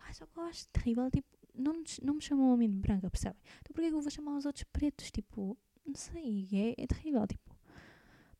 Ai, 0.00 0.14
só 0.14 0.26
acho 0.48 0.66
terrível, 0.72 1.08
tipo, 1.12 1.37
não, 1.58 1.82
não 2.02 2.14
me 2.14 2.22
chamam 2.22 2.52
a 2.52 2.56
mim 2.56 2.70
de 2.70 2.78
branca, 2.78 3.10
percebem? 3.10 3.38
Então 3.60 3.74
porquê 3.74 3.88
que 3.88 3.94
eu 3.94 4.00
vou 4.00 4.10
chamar 4.10 4.36
os 4.36 4.46
outros 4.46 4.64
pretos? 4.72 5.10
Tipo, 5.10 5.56
não 5.84 5.94
sei, 5.94 6.48
é, 6.52 6.82
é 6.82 6.86
terrível, 6.86 7.26
tipo. 7.26 7.56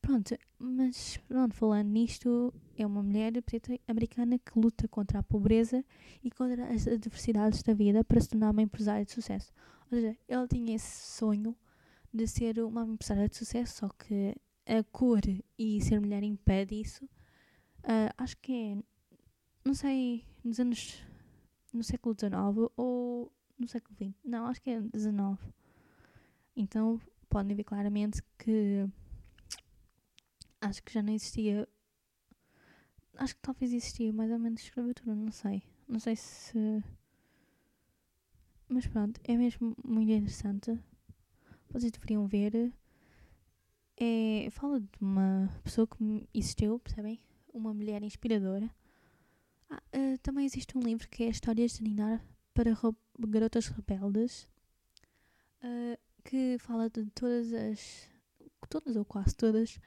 Pronto, 0.01 0.39
mas 0.59 1.19
pronto, 1.29 1.55
falando 1.55 1.89
nisto, 1.89 2.55
é 2.77 2.87
uma 2.87 3.03
mulher 3.03 3.43
preta 3.43 3.79
americana 3.87 4.39
que 4.39 4.59
luta 4.59 4.89
contra 4.89 5.19
a 5.19 5.23
pobreza 5.23 5.85
e 6.23 6.31
contra 6.31 6.73
as 6.73 6.87
adversidades 6.87 7.63
da 7.63 7.75
vida 7.75 8.03
para 8.05 8.21
se 8.21 8.29
tornar 8.29 8.51
uma 8.51 8.63
empresária 8.63 9.05
de 9.05 9.13
sucesso. 9.13 9.53
Ou 9.83 9.99
seja, 9.99 10.17
ela 10.27 10.47
tinha 10.47 10.75
esse 10.75 11.17
sonho 11.17 11.55
de 12.15 12.27
ser 12.27 12.59
uma 12.61 12.85
empresária 12.87 13.29
de 13.29 13.37
sucesso, 13.37 13.79
só 13.81 13.89
que 13.89 14.35
a 14.67 14.83
cor 14.85 15.21
e 15.59 15.81
ser 15.83 16.01
mulher 16.01 16.23
impede 16.23 16.81
isso. 16.81 17.09
Ah, 17.83 18.13
acho 18.19 18.37
que 18.39 18.53
é, 18.53 18.77
não 19.65 19.75
sei, 19.75 20.25
nos 20.45 20.61
anos, 20.61 21.03
no 21.79 21.85
século 21.85 22.15
XIX 22.19 22.71
ou 22.77 23.33
no 23.59 23.69
século 23.69 23.97
XX. 23.97 24.15
Não, 24.25 24.47
acho 24.47 24.61
que 24.61 24.71
é 24.71 24.81
XIX. 24.81 25.39
Então, 26.57 27.01
podem 27.29 27.57
ver 27.57 27.65
claramente 27.65 28.21
que 28.37 28.85
acho 30.61 30.83
que 30.83 30.93
já 30.93 31.03
não 31.03 31.13
existia. 31.13 31.69
Acho 33.17 33.35
que 33.35 33.43
talvez 33.43 33.73
existia 33.73 34.13
mais 34.13 34.31
ou 34.31 34.39
menos 34.39 34.61
escravatura, 34.61 35.15
não 35.15 35.31
sei. 35.31 35.63
Não 35.87 36.01
sei 36.01 36.17
se. 36.17 36.83
Mas 38.69 38.87
pronto, 38.87 39.21
é 39.25 39.37
mesmo 39.37 39.75
muito 39.85 40.11
interessante. 40.11 40.79
Vocês 41.71 41.93
deveriam 41.93 42.27
ver. 42.27 42.73
É, 43.97 44.49
fala 44.51 44.81
de 44.81 44.89
uma 45.01 45.49
pessoa 45.65 45.87
que 45.87 46.29
existiu, 46.35 46.79
percebem? 46.79 47.21
Uma 47.53 47.75
mulher 47.75 48.03
inspiradora. 48.03 48.71
Ah, 49.71 49.83
ah, 49.93 50.19
também 50.23 50.45
existe 50.47 50.77
um 50.77 50.81
livro 50.81 51.09
que 51.09 51.25
é 51.25 51.29
Histórias 51.29 51.73
de 51.75 51.83
Ninar 51.83 52.25
para 52.55 52.73
Ro- 52.73 52.97
Garotas 53.19 53.69
Rebeldes. 53.69 54.49
ah, 55.63 55.99
que 56.25 56.57
fala 56.59 56.89
de 56.91 57.07
todas 57.11 57.53
as. 57.53 58.09
Todas 58.69 58.97
ou 58.97 59.05
quase 59.05 59.35
todas 59.35 59.79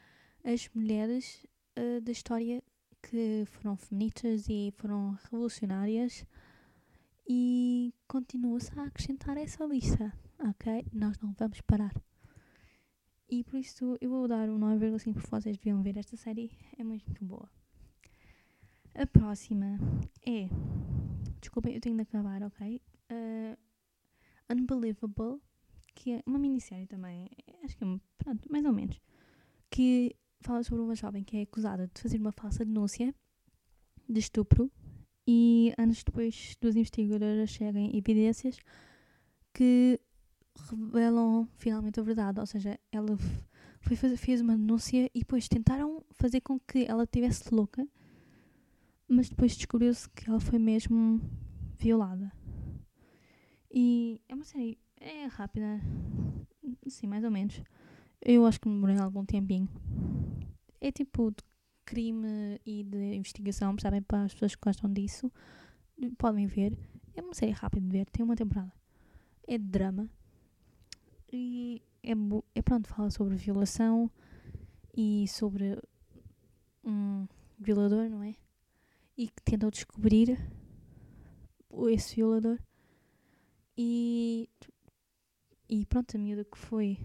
as 0.44 0.70
mulheres 0.74 1.46
ah, 1.76 2.00
da 2.02 2.12
história 2.12 2.64
que 3.02 3.44
foram 3.48 3.76
feministas 3.76 4.48
e 4.50 4.72
foram 4.78 5.18
revolucionárias 5.24 6.26
e 7.28 7.94
continua-se 8.08 8.78
a 8.80 8.84
acrescentar 8.84 9.38
essa 9.38 9.66
lista, 9.66 10.14
ok? 10.40 10.86
Nós 10.94 11.18
não 11.20 11.34
vamos 11.34 11.62
parar. 11.62 11.94
E 13.30 13.44
por 13.44 13.58
isso 13.58 13.98
eu 14.02 14.10
vou 14.10 14.28
dar 14.28 14.50
um 14.50 14.60
9,5 14.60 15.14
porque 15.14 15.30
vocês 15.30 15.58
deviam 15.58 15.82
ver 15.82 15.98
esta 15.98 16.16
série, 16.18 16.52
é 16.78 16.84
muito 16.84 17.24
boa. 17.26 17.50
A 18.96 19.06
próxima 19.08 19.80
é. 20.26 20.50
Desculpem, 21.40 21.74
eu 21.74 21.82
tenho 21.82 21.96
de 21.96 22.02
acabar, 22.02 22.44
ok? 22.44 22.82
Ah, 23.10 23.58
Unbelievable, 24.52 25.42
que 25.96 26.12
é 26.12 26.24
uma 26.26 26.38
minissérie 26.38 26.86
também, 26.86 27.30
acho 27.64 27.78
que 27.78 27.84
é, 27.84 28.00
pronto, 28.18 28.52
mais 28.52 28.66
ou 28.66 28.74
menos, 28.74 29.00
que 29.70 30.16
fala 30.42 30.64
sobre 30.64 30.84
uma 30.84 30.96
jovem 30.96 31.24
que 31.24 31.38
é 31.38 31.42
acusada 31.44 31.88
de 31.88 32.02
fazer 32.02 32.20
uma 32.20 32.32
falsa 32.32 32.66
denúncia 32.66 33.16
de 34.10 34.20
estupro 34.20 34.70
e 35.26 35.74
anos 35.78 36.04
depois 36.04 36.56
duas 36.60 36.76
investigadoras 36.76 37.50
chegam 37.50 37.90
evidências 37.94 38.58
que 39.54 40.00
revelam 40.70 41.48
finalmente 41.56 42.00
a 42.00 42.04
verdade, 42.04 42.40
ou 42.40 42.46
seja, 42.46 42.78
ela 42.92 43.18
foi 43.80 43.96
fazer, 43.96 44.18
fez 44.18 44.42
uma 44.42 44.58
denúncia 44.58 45.10
e 45.14 45.20
depois 45.20 45.48
tentaram 45.48 46.04
fazer 46.12 46.42
com 46.42 46.60
que 46.60 46.86
ela 46.86 47.04
estivesse 47.04 47.54
louca, 47.54 47.88
mas 49.12 49.28
depois 49.28 49.58
descobriu-se 49.58 50.10
que 50.10 50.30
ela 50.30 50.40
foi 50.40 50.58
mesmo 50.58 51.20
violada. 51.78 52.32
E 53.70 54.22
é 54.30 54.34
uma 54.34 54.46
série, 54.46 54.80
é 55.02 55.26
rápida, 55.26 55.82
sim, 56.88 57.08
mais 57.08 57.22
ou 57.26 57.30
menos. 57.30 57.62
Eu 58.22 58.46
acho 58.46 58.62
que 58.62 58.70
demorei 58.70 58.98
algum 58.98 59.26
tempinho. 59.26 59.68
É 60.80 60.94
tipo 60.94 61.30
de 61.30 61.44
crime 61.84 62.58
e 62.66 62.84
de 62.84 63.16
investigação, 63.16 63.76
percebem? 63.76 64.02
Para 64.02 64.24
as 64.24 64.34
pessoas 64.34 64.56
que 64.56 64.62
gostam 64.64 64.92
disso, 64.92 65.30
podem 66.18 66.48
ver. 66.48 66.78
É 67.14 67.22
uma 67.22 67.34
série 67.34 67.52
rápida 67.52 67.86
de 67.86 67.92
ver, 67.92 68.06
tem 68.06 68.24
uma 68.24 68.38
temporada. 68.38 68.72
É 69.46 69.58
de 69.58 69.66
drama. 69.66 70.10
E 71.30 71.82
é, 72.02 72.14
é 72.56 72.62
pronto, 72.62 72.88
fala 72.88 73.10
sobre 73.10 73.36
violação 73.36 74.10
e 74.96 75.28
sobre 75.28 75.78
um 76.82 77.28
violador, 77.60 78.10
não 78.10 78.24
é? 78.24 78.36
E 79.22 79.28
que 79.28 79.44
tentam 79.44 79.70
descobrir 79.70 80.36
esse 81.92 82.16
violador. 82.16 82.58
E, 83.78 84.50
e 85.70 85.86
pronto, 85.86 86.18
a 86.18 86.20
miúda 86.20 86.44
que 86.44 86.58
foi 86.58 86.98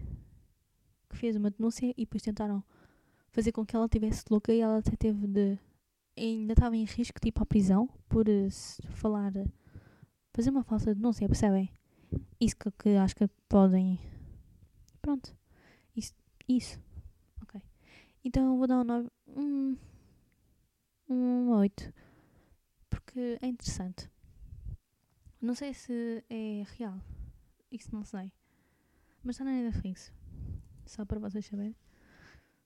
que 1.11 1.17
fez 1.19 1.37
uma 1.37 1.51
denúncia 1.51 1.93
e 1.95 2.07
depois 2.07 2.23
tentaram 2.23 2.65
fazer 3.29 3.53
com 3.53 3.67
que 3.67 3.77
ela 3.77 3.85
estivesse 3.85 4.25
louca 4.31 4.51
e 4.51 4.61
ela 4.61 4.79
até 4.79 4.97
teve 4.97 5.27
de. 5.27 5.59
ainda 6.17 6.55
estava 6.55 6.75
em 6.75 6.87
risco 6.87 7.21
de 7.21 7.29
ir 7.29 7.33
para 7.33 7.43
a 7.43 7.53
prisão 7.55 7.87
por 8.09 8.27
eh, 8.27 8.49
falar. 8.95 9.37
eh, 9.37 9.45
fazer 10.33 10.49
uma 10.49 10.65
falsa 10.65 10.95
denúncia, 10.95 11.29
percebem? 11.29 11.71
Isso 12.41 12.57
que, 12.57 12.71
que 12.71 12.89
acho 12.97 13.15
que 13.15 13.29
podem. 13.47 14.01
Pronto. 15.03 15.37
Isso. 15.95 16.15
Isso. 16.49 16.81
Ok. 17.43 17.61
Então 18.25 18.57
vou 18.57 18.67
dar 18.67 18.81
um 18.81 18.85
9. 18.85 19.11
Um. 19.29 19.77
Um 21.11 21.51
8. 21.51 21.93
Porque 23.17 23.39
é 23.41 23.47
interessante. 23.49 24.11
Não 25.41 25.55
sei 25.55 25.73
se 25.73 26.23
é 26.29 26.65
real. 26.77 27.01
Isso 27.73 27.89
não 27.91 28.05
sei. 28.05 28.31
Mas 29.25 29.37
está 29.37 29.45
na 29.47 29.53
Netflix. 29.53 30.13
Só 30.85 31.03
para 31.07 31.19
vocês 31.19 31.47
saberem. 31.47 31.75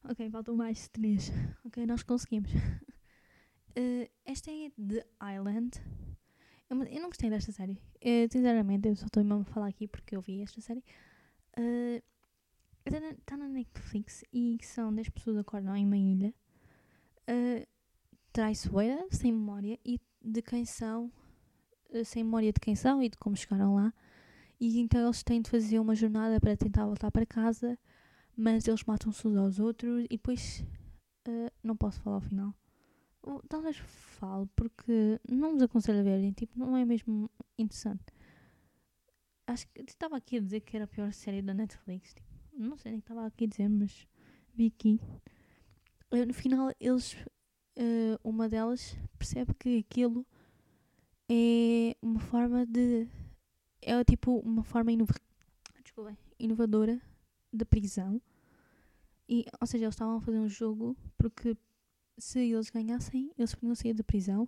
Ok, 0.02 0.28
faltam 0.28 0.56
mais 0.56 0.88
três. 0.88 1.30
Ok, 1.64 1.86
nós 1.86 2.02
conseguimos. 2.02 2.50
Eh, 3.76 4.10
esta 4.24 4.50
é 4.50 4.68
The 4.70 5.06
Island. 5.32 5.80
Uma- 6.68 6.88
Eu 6.88 7.00
não 7.00 7.08
gostei 7.08 7.30
desta 7.30 7.52
série. 7.52 7.80
Eh, 8.00 8.26
sinceramente, 8.28 8.88
eu 8.88 8.96
só 8.96 9.06
estou 9.06 9.22
mesmo 9.22 9.42
a 9.42 9.44
falar 9.44 9.68
aqui 9.68 9.86
porque 9.86 10.16
eu 10.16 10.20
vi 10.20 10.42
esta 10.42 10.60
série. 10.60 10.82
Está 12.84 13.36
na, 13.36 13.46
Netflix 13.46 14.24
e 14.32 14.58
são 14.64 14.92
10 14.92 15.10
pessoas 15.10 15.36
que 15.36 15.40
acordam 15.42 15.76
em 15.76 15.86
uma 15.86 15.96
ilha 15.96 16.34
uh, 17.28 17.64
traiçoeira, 18.32 19.06
sem 19.12 19.30
memória 19.30 19.78
e 19.84 20.00
de 20.22 20.42
quem 20.42 20.64
são, 20.64 21.10
eh, 21.90 22.04
sem 22.04 22.24
memória 22.24 22.52
de 22.52 22.60
quem 22.60 22.74
são 22.76 23.02
e 23.02 23.08
de 23.08 23.18
como 23.18 23.36
chegaram 23.36 23.74
lá. 23.76 23.92
E 24.60 24.80
então 24.80 25.02
eles 25.04 25.22
têm 25.22 25.42
de 25.42 25.50
fazer 25.50 25.78
uma 25.80 25.94
jornada 25.94 26.40
para 26.40 26.56
tentar 26.56 26.86
voltar 26.86 27.10
para 27.10 27.26
casa, 27.26 27.78
mas 28.36 28.68
eles 28.68 28.84
matam-se 28.84 29.26
uns 29.28 29.36
aos 29.36 29.58
outros 29.60 30.04
e 30.06 30.16
depois 30.16 30.64
eh, 31.26 31.52
não 31.62 31.76
posso 31.76 32.00
falar 32.02 32.16
ao 32.16 32.22
final. 32.22 32.54
Talvez 33.48 33.76
falo 33.78 34.48
porque 34.56 35.20
não 35.28 35.52
vos 35.52 35.62
aconselho 35.62 36.00
a 36.00 36.02
verem, 36.02 36.32
tipo, 36.32 36.58
não 36.58 36.76
é 36.76 36.84
mesmo 36.84 37.30
interessante. 37.58 38.04
Acho 39.46 39.66
que 39.68 39.82
estava 39.82 40.16
aqui 40.16 40.36
a 40.36 40.40
dizer 40.40 40.60
que 40.60 40.76
era 40.76 40.84
a 40.84 40.88
pior 40.88 41.12
série 41.12 41.42
da 41.42 41.52
Netflix. 41.52 42.14
Tipo, 42.14 42.28
não 42.56 42.76
sei 42.78 42.92
nem 42.92 43.00
estava 43.00 43.26
aqui 43.26 43.44
a 43.44 43.48
dizer, 43.48 43.68
mas 43.68 44.06
vi 44.54 44.66
aqui. 44.68 45.00
Eh, 46.12 46.24
No 46.26 46.34
final, 46.34 46.70
eles. 46.80 47.16
Eh, 47.80 48.18
uma 48.22 48.46
delas 48.46 48.94
percebe 49.18 49.54
que 49.54 49.78
aquilo 49.78 50.26
é 51.26 51.96
uma 52.02 52.20
forma 52.20 52.66
de. 52.66 53.08
É 53.80 54.04
tipo 54.04 54.38
uma 54.40 54.62
forma 54.62 54.92
inova 54.92 55.14
Desculpem, 55.82 56.18
inovadora 56.38 57.00
de 57.50 57.64
prisão. 57.64 58.20
E, 59.26 59.46
ou 59.58 59.66
seja, 59.66 59.86
eles 59.86 59.94
estavam 59.94 60.16
a 60.16 60.20
fazer 60.20 60.38
um 60.38 60.48
jogo 60.48 60.94
porque 61.16 61.56
se 62.18 62.40
eles 62.40 62.68
ganhassem, 62.68 63.32
eles 63.38 63.54
podiam 63.54 63.74
sair 63.74 63.94
da 63.94 64.04
prisão. 64.04 64.46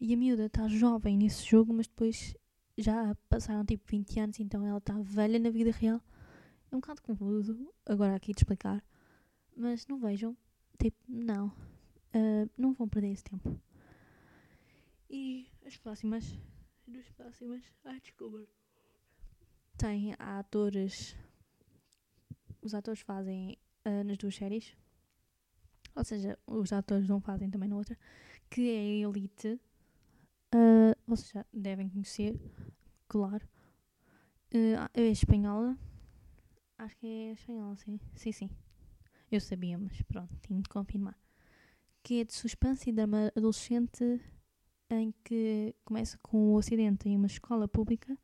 E 0.00 0.12
a 0.12 0.16
miúda 0.16 0.46
está 0.46 0.66
jovem 0.66 1.16
nesse 1.16 1.46
jogo, 1.46 1.72
mas 1.72 1.86
depois 1.86 2.34
já 2.76 3.14
passaram 3.28 3.64
tipo 3.64 3.84
20 3.86 4.18
anos, 4.18 4.40
então 4.40 4.66
ela 4.66 4.78
está 4.78 5.00
velha 5.00 5.38
na 5.38 5.50
vida 5.50 5.70
real. 5.70 6.02
É 6.72 6.74
um 6.74 6.80
bocado 6.80 7.02
confuso 7.02 7.72
agora 7.86 8.16
aqui 8.16 8.32
de 8.32 8.40
explicar. 8.40 8.84
Mas 9.56 9.86
não 9.86 9.96
vejam. 10.00 10.36
Tipo, 10.76 10.98
não. 11.08 11.52
Ah, 12.14 12.48
não 12.56 12.72
vão 12.72 12.88
perder 12.88 13.10
esse 13.12 13.24
tempo. 13.24 13.60
E 15.10 15.48
as 15.66 15.76
próximas. 15.76 16.38
As 16.96 17.08
próximas. 17.10 17.62
Ai, 17.84 18.00
desculpa. 18.00 18.46
Tem 19.76 20.14
atores. 20.18 21.16
Os 22.62 22.72
atores 22.72 23.00
fazem 23.00 23.58
ah, 23.84 24.04
nas 24.04 24.16
duas 24.16 24.36
séries. 24.36 24.76
Ou 25.96 26.04
seja, 26.04 26.38
os 26.46 26.72
atores 26.72 27.08
não 27.08 27.20
fazem 27.20 27.50
também 27.50 27.68
na 27.68 27.76
outra. 27.76 27.98
Que 28.48 28.70
é 28.70 28.78
a 28.78 29.08
Elite. 29.08 29.60
Ah, 30.52 30.96
vocês 31.06 31.30
já 31.30 31.44
devem 31.52 31.88
conhecer, 31.88 32.40
claro. 33.08 33.46
Ah, 34.78 34.88
é 34.94 35.08
espanhola. 35.08 35.76
Acho 36.78 36.96
que 36.98 37.06
é 37.06 37.32
espanhola, 37.32 37.76
sim. 37.76 37.98
Sim, 38.14 38.30
sim. 38.30 38.50
Eu 39.32 39.40
sabia, 39.40 39.76
mas 39.76 40.00
pronto, 40.02 40.32
tinha 40.46 40.62
de 40.62 40.68
confirmar. 40.68 41.18
Que 42.04 42.20
é 42.20 42.24
de 42.24 42.32
suspense 42.32 42.88
e 42.88 42.92
drama 42.92 43.32
adolescente 43.34 44.20
em 44.90 45.12
que 45.24 45.74
começa 45.84 46.16
com 46.22 46.52
o 46.52 46.58
acidente 46.58 47.08
em 47.08 47.16
uma 47.16 47.26
escola 47.26 47.66
pública 47.66 48.16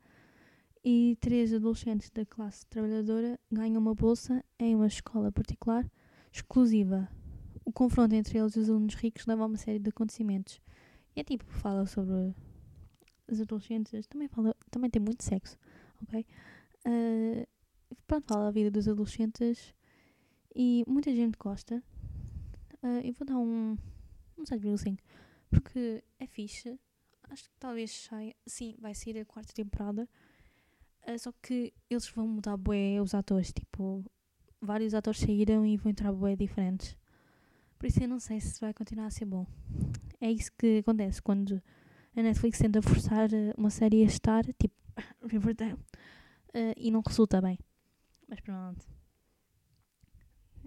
e 0.83 1.17
três 1.19 1.53
adolescentes 1.53 2.09
da 2.11 2.25
classe 2.25 2.65
trabalhadora 2.67 3.39
ganham 3.51 3.81
uma 3.81 3.93
bolsa 3.93 4.45
em 4.59 4.75
uma 4.75 4.87
escola 4.87 5.31
particular 5.31 5.91
exclusiva. 6.31 7.09
O 7.65 7.71
confronto 7.71 8.15
entre 8.15 8.37
eles 8.37 8.55
e 8.55 8.59
os 8.59 8.69
alunos 8.69 8.93
ricos 8.93 9.25
leva 9.25 9.43
a 9.43 9.47
uma 9.47 9.57
série 9.57 9.79
de 9.79 9.89
acontecimentos. 9.89 10.61
E 11.15 11.19
é 11.19 11.23
tipo, 11.23 11.43
fala 11.45 11.85
sobre 11.87 12.35
as 13.27 13.41
adolescentes, 13.41 14.07
também, 14.07 14.27
fala, 14.27 14.55
também 14.69 14.91
tem 14.91 15.01
muito 15.01 15.23
sexo, 15.23 15.57
ok? 16.03 16.25
Uh, 16.85 17.47
pronto, 18.07 18.27
fala 18.27 18.47
a 18.47 18.51
vida 18.51 18.69
dos 18.69 18.87
adolescentes 18.87 19.73
e 20.55 20.83
muita 20.87 21.11
gente 21.13 21.35
gosta. 21.35 21.83
Uh, 22.83 22.99
eu 23.03 23.13
vou 23.13 23.25
dar 23.25 23.37
um, 23.37 23.77
um 24.37 24.43
7,5 24.43 24.97
porque 25.51 26.03
é 26.17 26.25
fixe. 26.25 26.79
Acho 27.29 27.43
que 27.43 27.55
talvez 27.59 27.91
saia. 27.91 28.35
Sim, 28.45 28.75
vai 28.79 28.95
sair 28.95 29.19
a 29.19 29.25
quarta 29.25 29.53
temporada. 29.53 30.09
Uh, 31.07 31.19
só 31.19 31.31
que 31.31 31.73
eles 31.89 32.07
vão 32.09 32.27
mudar 32.27 32.57
bué 32.57 32.99
os 33.01 33.13
atores. 33.13 33.51
Tipo, 33.51 34.03
vários 34.59 34.93
atores 34.93 35.19
saíram 35.19 35.65
e 35.65 35.77
vão 35.77 35.91
entrar 35.91 36.11
bué 36.11 36.35
diferentes. 36.35 36.97
Por 37.77 37.87
isso 37.87 38.01
eu 38.01 38.07
não 38.07 38.19
sei 38.19 38.39
se 38.39 38.59
vai 38.61 38.73
continuar 38.73 39.07
a 39.07 39.11
ser 39.11 39.25
bom. 39.25 39.45
É 40.19 40.31
isso 40.31 40.51
que 40.57 40.79
acontece 40.79 41.21
quando 41.21 41.61
a 42.15 42.21
Netflix 42.21 42.59
tenta 42.59 42.81
forçar 42.81 43.29
uma 43.57 43.69
série 43.69 44.03
a 44.03 44.05
estar, 44.05 44.43
tipo 44.53 44.75
Riverdale, 45.27 45.73
uh, 45.73 46.73
e 46.77 46.91
não 46.91 47.01
resulta 47.05 47.41
bem. 47.41 47.57
Mas 48.27 48.39
pronto. 48.39 48.85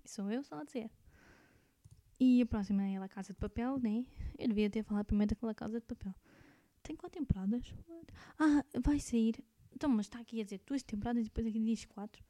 Sou 0.04 0.30
eu 0.30 0.42
só 0.42 0.60
a 0.60 0.64
dizer. 0.64 0.90
E 2.26 2.40
a 2.40 2.46
próxima 2.46 2.82
é 2.82 2.96
a 2.96 3.06
Casa 3.06 3.34
de 3.34 3.38
Papel, 3.38 3.78
né? 3.78 4.06
Eu 4.38 4.48
devia 4.48 4.70
ter 4.70 4.82
falado 4.82 5.04
primeiro 5.04 5.34
daquela 5.34 5.54
Casa 5.54 5.78
de 5.78 5.84
Papel. 5.84 6.14
Tem 6.82 6.96
quatro 6.96 7.20
temporadas? 7.20 7.74
Ah, 8.38 8.64
vai 8.82 8.98
sair. 8.98 9.44
Então, 9.74 9.90
mas 9.90 10.06
está 10.06 10.20
aqui 10.20 10.40
a 10.40 10.44
dizer 10.44 10.62
duas 10.66 10.82
temporadas 10.82 11.20
e 11.20 11.24
depois 11.24 11.46
aqui 11.46 11.60
diz 11.60 11.84
quatro. 11.84 12.24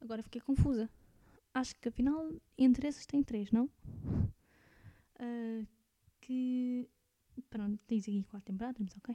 Agora 0.00 0.22
fiquei 0.22 0.40
confusa. 0.40 0.88
Acho 1.52 1.76
que 1.76 1.90
afinal, 1.90 2.32
entre 2.56 2.88
essas 2.88 3.04
tem 3.04 3.22
três, 3.22 3.52
não? 3.52 3.66
Uh, 5.20 5.66
que. 6.22 6.88
Pronto, 7.50 7.78
diz 7.86 8.04
aqui 8.04 8.24
quatro 8.24 8.46
temporadas, 8.46 8.80
mas 8.80 8.96
ok. 8.96 9.14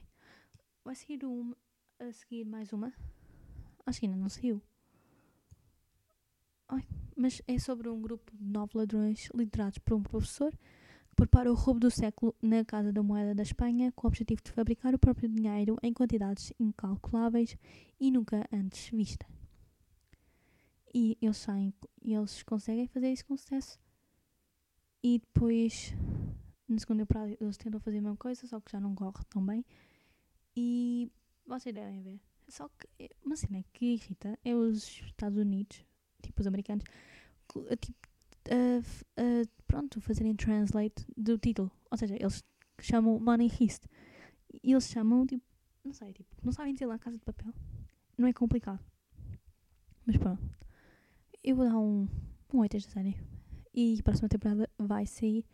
Vai 0.86 0.94
sair 0.94 1.26
uma. 1.26 1.58
A 1.98 2.12
seguir 2.12 2.46
mais 2.46 2.72
uma. 2.72 2.94
Acho 3.84 4.00
que 4.00 4.06
ainda 4.06 4.16
não 4.20 4.30
saiu. 4.30 4.62
Ai, 6.68 6.88
mas 7.20 7.42
é 7.50 7.60
sobre 7.60 7.90
um 7.90 8.02
grupo 8.02 8.32
de 8.34 8.46
nove 8.46 8.78
ladrões 8.78 9.30
liderados 9.36 9.78
por 9.80 9.94
um 9.94 10.02
professor 10.02 10.54
que 10.54 11.16
prepara 11.18 11.52
o 11.52 11.54
roubo 11.54 11.78
do 11.78 11.92
século 11.92 12.34
na 12.42 12.64
Casa 12.64 12.94
da 12.94 13.04
Moeda 13.04 13.36
da 13.36 13.44
Espanha 13.44 13.92
com 13.92 14.08
o 14.08 14.10
objetivo 14.10 14.42
de 14.42 14.54
fabricar 14.54 14.96
o 14.96 15.00
próprio 15.00 15.28
dinheiro 15.28 15.76
em 15.84 15.92
quantidades 15.92 16.54
incalculáveis 16.58 17.58
e 18.00 18.10
nunca 18.10 18.48
antes 18.54 18.90
vista. 18.90 19.28
E 20.94 21.18
eles 21.22 21.36
saem, 21.36 21.74
eles 22.02 22.42
conseguem 22.44 22.88
fazer 22.88 23.12
isso 23.12 23.26
com 23.26 23.36
sucesso. 23.36 23.78
E 25.04 25.20
depois, 25.20 25.94
na 26.70 26.80
segunda 26.80 27.06
temporada, 27.06 27.36
eles 27.42 27.58
tentam 27.58 27.82
fazer 27.82 27.98
a 27.98 28.02
mesma 28.02 28.18
coisa, 28.18 28.48
só 28.48 28.62
que 28.62 28.72
já 28.72 28.80
não 28.80 28.96
corre 28.96 29.26
tão 29.30 29.46
bem. 29.46 29.66
E 30.56 31.12
vocês 31.46 31.76
devem 31.76 32.02
ver. 32.02 32.22
Só 32.48 32.70
que 32.70 33.12
uma 33.26 33.36
cena 33.36 33.62
que 33.74 33.94
irrita 33.96 34.40
é 34.42 34.56
os 34.56 34.88
Estados 34.88 35.38
Unidos 35.38 35.89
tipo 36.22 36.42
os 36.42 36.48
americanos, 36.48 36.84
tipo, 37.80 37.98
uh, 38.50 38.80
uh, 38.80 39.50
pronto, 39.68 40.02
fazerem 40.02 40.36
translate 40.36 41.06
do 41.16 41.38
título. 41.38 41.72
Ou 41.92 41.98
seja, 41.98 42.16
eles 42.16 42.44
chamam 42.82 43.20
Money 43.20 43.52
Heist. 43.60 43.86
E 44.64 44.72
eles 44.72 44.88
chamam, 44.88 45.26
tipo, 45.26 45.44
não 45.84 45.94
sei, 45.94 46.14
tipo, 46.14 46.30
não 46.44 46.52
sabem 46.52 46.74
dizer 46.74 46.86
lá 46.86 46.98
Casa 46.98 47.18
de 47.18 47.24
Papel. 47.24 47.54
Não 48.18 48.28
é 48.28 48.34
complicado. 48.34 48.80
Mas 50.06 50.18
pronto. 50.18 50.42
Eu 51.44 51.56
vou 51.56 51.66
dar 51.66 51.78
um, 51.78 52.08
um 52.54 52.60
8 52.60 52.78
esta 52.78 52.92
série. 52.92 53.16
E 53.74 53.98
a 54.00 54.04
próxima 54.04 54.28
temporada 54.28 54.70
vai 54.78 55.06
sair 55.06 55.46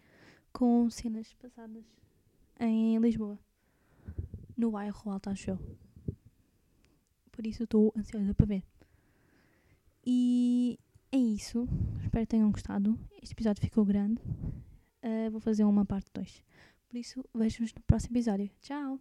com 0.51 0.89
cenas 0.89 1.33
passadas 1.33 1.83
em 2.59 2.97
Lisboa. 2.97 3.37
No 4.57 4.71
bairro 4.71 5.11
Alta 5.11 5.35
Show. 5.35 5.59
Por 7.31 7.45
isso 7.45 7.63
estou 7.63 7.93
ansiosa 7.95 8.33
para 8.33 8.45
ver. 8.45 8.63
E 10.05 10.79
é 11.11 11.17
isso. 11.17 11.67
Espero 12.03 12.25
que 12.25 12.31
tenham 12.31 12.51
gostado. 12.51 12.99
Este 13.21 13.33
episódio 13.33 13.61
ficou 13.61 13.83
grande. 13.83 14.21
Uh, 15.03 15.31
vou 15.31 15.39
fazer 15.39 15.63
uma 15.63 15.85
parte 15.85 16.09
2. 16.13 16.43
Por 16.87 16.97
isso, 16.97 17.23
vejo-vos 17.33 17.73
no 17.73 17.81
próximo 17.81 18.13
episódio. 18.13 18.49
Tchau! 18.61 18.99